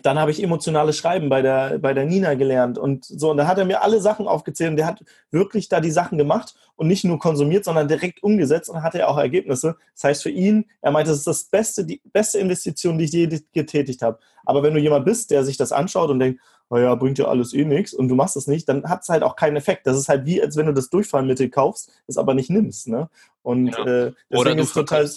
[0.02, 3.30] dann habe ich emotionales Schreiben bei der, bei der Nina gelernt und so.
[3.30, 6.16] Und da hat er mir alle Sachen aufgezählt und der hat wirklich da die Sachen
[6.16, 9.76] gemacht und nicht nur konsumiert, sondern direkt umgesetzt und hatte auch Ergebnisse.
[9.94, 13.12] Das heißt für ihn, er meinte, das ist das beste, die beste Investition, die ich
[13.12, 14.20] je getätigt habe.
[14.44, 17.52] Aber wenn du jemand bist, der sich das anschaut und denkt, naja, bringt ja alles
[17.52, 19.88] eh nichts und du machst es nicht, dann hat es halt auch keinen Effekt.
[19.88, 22.86] Das ist halt wie, als wenn du das Durchfallmittel kaufst, es aber nicht nimmst.
[22.86, 23.10] Ne?
[23.42, 23.84] Und ja.
[23.84, 25.02] äh, deswegen ist total.
[25.02, 25.16] Das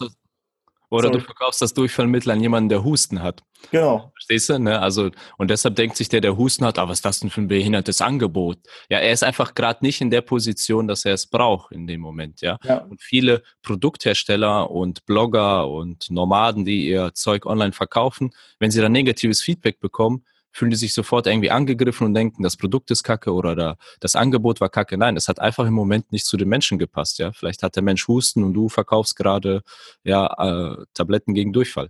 [0.94, 1.20] oder Sorry.
[1.20, 3.44] du verkaufst das Durchfallmittel an jemanden, der Husten hat.
[3.72, 4.12] Genau.
[4.14, 4.60] Verstehst du?
[4.60, 4.80] Ne?
[4.80, 7.41] Also, und deshalb denkt sich der, der Husten hat, ah, was ist das denn für
[7.41, 8.60] ein behindertes Angebot?
[8.89, 12.00] Ja, er ist einfach gerade nicht in der Position, dass er es braucht in dem
[12.00, 12.60] Moment, ja?
[12.64, 12.78] ja.
[12.78, 18.91] Und viele Produkthersteller und Blogger und Nomaden, die ihr Zeug online verkaufen, wenn sie dann
[18.91, 20.24] negatives Feedback bekommen,
[20.54, 24.16] fühlen die sich sofort irgendwie angegriffen und denken, das Produkt ist kacke oder da, das
[24.16, 24.97] Angebot war kacke.
[24.97, 27.20] Nein, es hat einfach im Moment nicht zu den Menschen gepasst.
[27.20, 29.64] Ja, vielleicht hat der Mensch Husten und du verkaufst gerade
[30.04, 31.89] ja äh, Tabletten gegen Durchfall.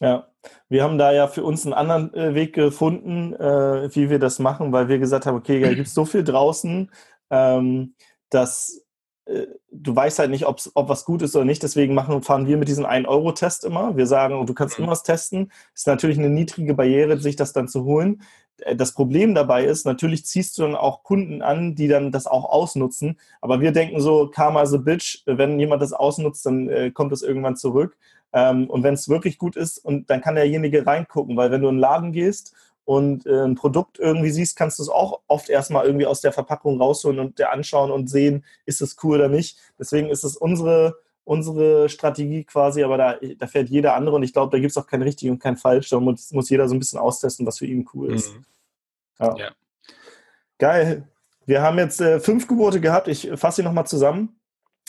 [0.00, 0.28] Ja,
[0.68, 4.38] wir haben da ja für uns einen anderen äh, Weg gefunden, äh, wie wir das
[4.38, 6.90] machen, weil wir gesagt haben, okay, da gibt es so viel draußen,
[7.30, 7.94] ähm,
[8.28, 8.81] dass
[9.70, 11.62] du weißt halt nicht, ob was gut ist oder nicht.
[11.62, 13.96] Deswegen machen, fahren wir mit diesem 1-Euro-Test immer.
[13.96, 14.84] Wir sagen, du kannst mhm.
[14.84, 15.52] immer was testen.
[15.74, 18.22] Ist natürlich eine niedrige Barriere, sich das dann zu holen.
[18.58, 22.26] Äh, das Problem dabei ist, natürlich ziehst du dann auch Kunden an, die dann das
[22.26, 23.18] auch ausnutzen.
[23.40, 25.22] Aber wir denken so, Karma is a bitch.
[25.26, 27.96] Wenn jemand das ausnutzt, dann äh, kommt es irgendwann zurück.
[28.32, 31.68] Ähm, und wenn es wirklich gut ist, und dann kann derjenige reingucken, weil wenn du
[31.68, 32.54] in den Laden gehst
[32.84, 36.32] und äh, ein Produkt irgendwie siehst, kannst du es auch oft erstmal irgendwie aus der
[36.32, 39.58] Verpackung rausholen und dir anschauen und sehen, ist es cool oder nicht.
[39.78, 44.32] Deswegen ist es unsere, unsere Strategie quasi, aber da, da fährt jeder andere und ich
[44.32, 45.90] glaube, da gibt es auch kein richtig und kein falsch.
[45.90, 48.34] Da muss, muss jeder so ein bisschen austesten, was für ihn cool ist.
[48.34, 48.44] Mhm.
[49.20, 49.36] Ja.
[49.36, 49.50] ja.
[50.58, 51.08] Geil.
[51.46, 53.08] Wir haben jetzt äh, fünf Gebote gehabt.
[53.08, 54.40] Ich fasse sie nochmal zusammen.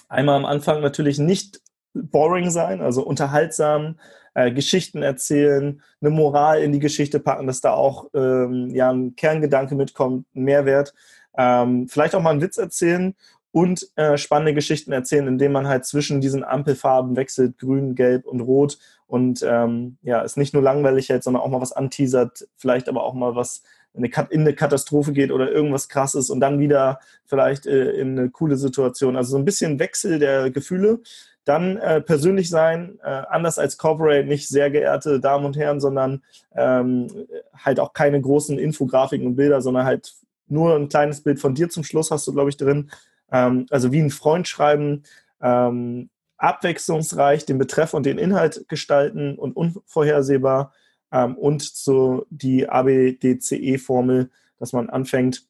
[0.08, 1.62] Einmal am Anfang natürlich nicht
[1.94, 4.00] boring sein, also unterhaltsam,
[4.34, 9.16] äh, Geschichten erzählen, eine Moral in die Geschichte packen, dass da auch ähm, ja, ein
[9.16, 10.94] Kerngedanke mitkommt, ein Mehrwert.
[11.38, 13.16] Ähm, vielleicht auch mal einen Witz erzählen
[13.52, 18.42] und äh, spannende Geschichten erzählen, indem man halt zwischen diesen Ampelfarben wechselt, grün, gelb und
[18.42, 22.90] rot und ähm, ja, es nicht nur langweilig hält, sondern auch mal was anteasert, vielleicht
[22.90, 23.64] aber auch mal was
[23.94, 28.58] in eine Katastrophe geht oder irgendwas krasses und dann wieder vielleicht äh, in eine coole
[28.58, 29.16] Situation.
[29.16, 31.02] Also so ein bisschen Wechsel der Gefühle.
[31.46, 36.24] Dann äh, persönlich sein, äh, anders als Corporate, nicht sehr geehrte Damen und Herren, sondern
[36.56, 37.08] ähm,
[37.54, 40.14] halt auch keine großen Infografiken und Bilder, sondern halt
[40.48, 42.92] nur ein kleines Bild von dir zum Schluss hast du, glaube ich, drin.
[43.32, 45.04] Ähm, also wie ein Freund schreiben,
[45.42, 50.74] ähm, abwechslungsreich den Betreff und den Inhalt gestalten und unvorhersehbar
[51.12, 54.30] ähm, und so die ABDCE-Formel,
[54.60, 55.46] dass man anfängt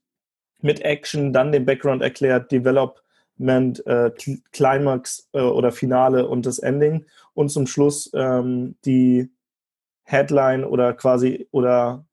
[0.61, 3.02] mit Action, dann den Background erklärt, Develop,
[3.37, 4.11] Moment, äh,
[4.51, 7.05] Climax äh, oder Finale und das Ending.
[7.33, 9.29] Und zum Schluss ähm, die
[10.03, 12.05] Headline oder quasi oder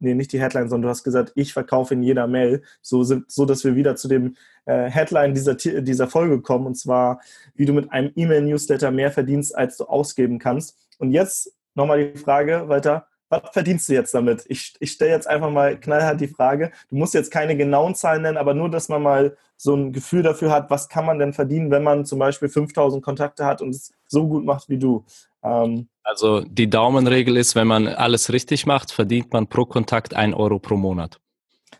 [0.00, 3.44] nee, nicht die Headline, sondern du hast gesagt, ich verkaufe in jeder Mail, so, so
[3.44, 6.66] dass wir wieder zu dem äh, Headline dieser, dieser Folge kommen.
[6.66, 7.20] Und zwar,
[7.54, 10.76] wie du mit einem E-Mail-Newsletter mehr verdienst, als du ausgeben kannst.
[10.98, 14.44] Und jetzt nochmal die Frage weiter, was verdienst du jetzt damit?
[14.48, 16.72] Ich, ich stelle jetzt einfach mal knallhart die Frage.
[16.88, 20.22] Du musst jetzt keine genauen Zahlen nennen, aber nur, dass man mal so ein Gefühl
[20.22, 23.70] dafür hat, was kann man denn verdienen, wenn man zum Beispiel 5000 Kontakte hat und
[23.70, 25.04] es so gut macht wie du.
[25.42, 30.34] Ähm, also die Daumenregel ist, wenn man alles richtig macht, verdient man pro Kontakt 1
[30.34, 31.20] Euro pro Monat.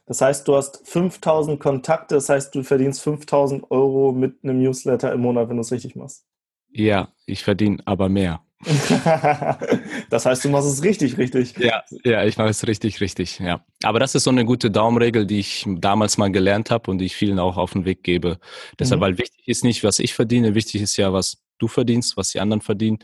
[0.06, 5.12] Das heißt, du hast 5000 Kontakte, das heißt, du verdienst 5000 Euro mit einem Newsletter
[5.12, 6.24] im Monat, wenn du es richtig machst.
[6.70, 8.42] Ja, ich verdiene aber mehr.
[10.10, 11.56] das heißt, du machst es richtig, richtig.
[11.58, 13.64] Ja, ja, ich mache es richtig, richtig, ja.
[13.82, 17.06] Aber das ist so eine gute Daumenregel, die ich damals mal gelernt habe und die
[17.06, 18.38] ich vielen auch auf den Weg gebe.
[18.78, 19.04] Deshalb, mhm.
[19.04, 22.40] weil wichtig ist nicht, was ich verdiene, wichtig ist ja, was du verdienst, was die
[22.40, 22.98] anderen verdienen.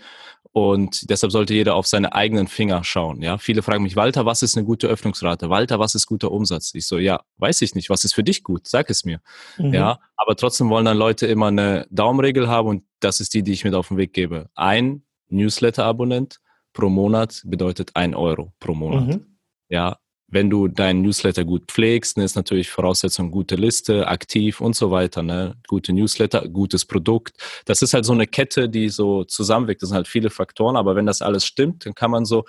[0.50, 3.22] Und deshalb sollte jeder auf seine eigenen Finger schauen.
[3.22, 5.50] Ja, viele fragen mich, Walter, was ist eine gute Öffnungsrate?
[5.50, 6.72] Walter, was ist guter Umsatz?
[6.74, 7.90] Ich so, ja, weiß ich nicht.
[7.90, 8.68] Was ist für dich gut?
[8.68, 9.20] Sag es mir.
[9.58, 9.74] Mhm.
[9.74, 13.52] Ja, aber trotzdem wollen dann Leute immer eine Daumenregel haben und das ist die, die
[13.52, 14.48] ich mit auf den Weg gebe.
[14.54, 16.40] Ein Newsletter-Abonnent
[16.72, 19.06] pro Monat bedeutet ein Euro pro Monat.
[19.06, 19.38] Mhm.
[19.68, 19.98] Ja,
[20.28, 24.90] wenn du deinen Newsletter gut pflegst, ne, ist natürlich Voraussetzung gute Liste, aktiv und so
[24.90, 27.36] weiter, ne, gute Newsletter, gutes Produkt.
[27.66, 29.82] Das ist halt so eine Kette, die so zusammenwirkt.
[29.82, 32.44] Das sind halt viele Faktoren, aber wenn das alles stimmt, dann kann man so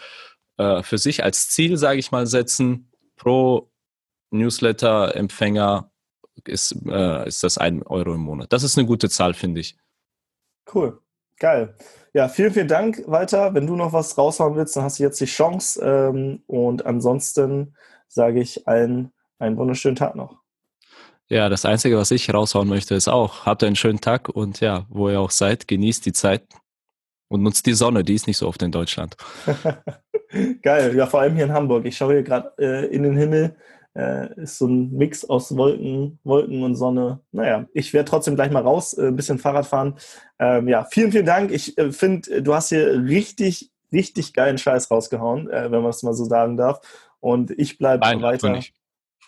[0.57, 3.71] äh, für sich als Ziel, sage ich mal, setzen, pro
[4.32, 5.91] Newsletter-Empfänger
[6.45, 8.51] ist, äh, ist das ein Euro im Monat.
[8.51, 9.78] Das ist eine gute Zahl, finde ich.
[10.73, 10.99] Cool,
[11.38, 11.75] geil.
[12.13, 13.53] Ja, vielen, vielen Dank, Walter.
[13.53, 15.81] Wenn du noch was raushauen willst, dann hast du jetzt die Chance.
[15.83, 17.75] Ähm, und ansonsten
[18.07, 20.38] sage ich allen einen wunderschönen Tag noch.
[21.27, 24.86] Ja, das Einzige, was ich raushauen möchte, ist auch, habt einen schönen Tag und ja,
[24.89, 26.43] wo ihr auch seid, genießt die Zeit
[27.29, 29.17] und nutzt die Sonne, die ist nicht so oft in Deutschland.
[30.61, 31.86] Geil, ja, vor allem hier in Hamburg.
[31.86, 33.55] Ich schaue hier gerade äh, in den Himmel.
[33.95, 37.21] Äh, ist so ein Mix aus Wolken, Wolken und Sonne.
[37.31, 39.95] Naja, ich werde trotzdem gleich mal raus, äh, ein bisschen Fahrrad fahren.
[40.37, 41.51] Ähm, ja, vielen, vielen Dank.
[41.51, 46.03] Ich äh, finde, du hast hier richtig, richtig geilen Scheiß rausgehauen, äh, wenn man es
[46.03, 46.81] mal so sagen darf.
[47.21, 48.49] Und ich bleibe weiter.
[48.49, 48.73] Nicht.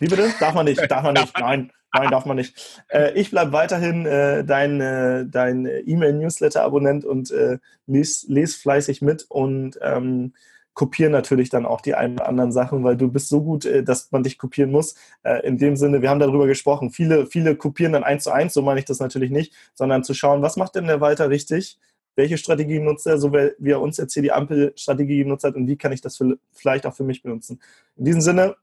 [0.00, 0.28] Wie bitte?
[0.38, 1.38] Darf man nicht, darf man nicht.
[1.38, 2.82] Nein, nein, darf man nicht.
[2.88, 7.56] Äh, ich bleibe weiterhin äh, dein, äh, dein E-Mail-Newsletter-Abonnent und äh,
[7.86, 10.34] lese les fleißig mit und ähm,
[10.78, 13.82] kopiere natürlich dann auch die ein oder anderen Sachen, weil du bist so gut, äh,
[13.82, 14.94] dass man dich kopieren muss.
[15.24, 16.90] Äh, in dem Sinne, wir haben darüber gesprochen.
[16.90, 20.14] Viele, viele kopieren dann eins zu eins, so meine ich das natürlich nicht, sondern zu
[20.14, 21.80] schauen, was macht denn der Walter richtig?
[22.14, 25.66] Welche Strategie nutzt er, so wie er uns jetzt hier die Ampelstrategie genutzt hat und
[25.66, 27.60] wie kann ich das für, vielleicht auch für mich benutzen?
[27.96, 28.54] In diesem Sinne,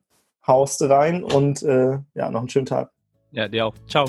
[0.48, 2.92] haust rein und äh, ja, noch einen schönen Tag.
[3.32, 3.76] Ja, dir auch.
[3.90, 4.06] Ciao.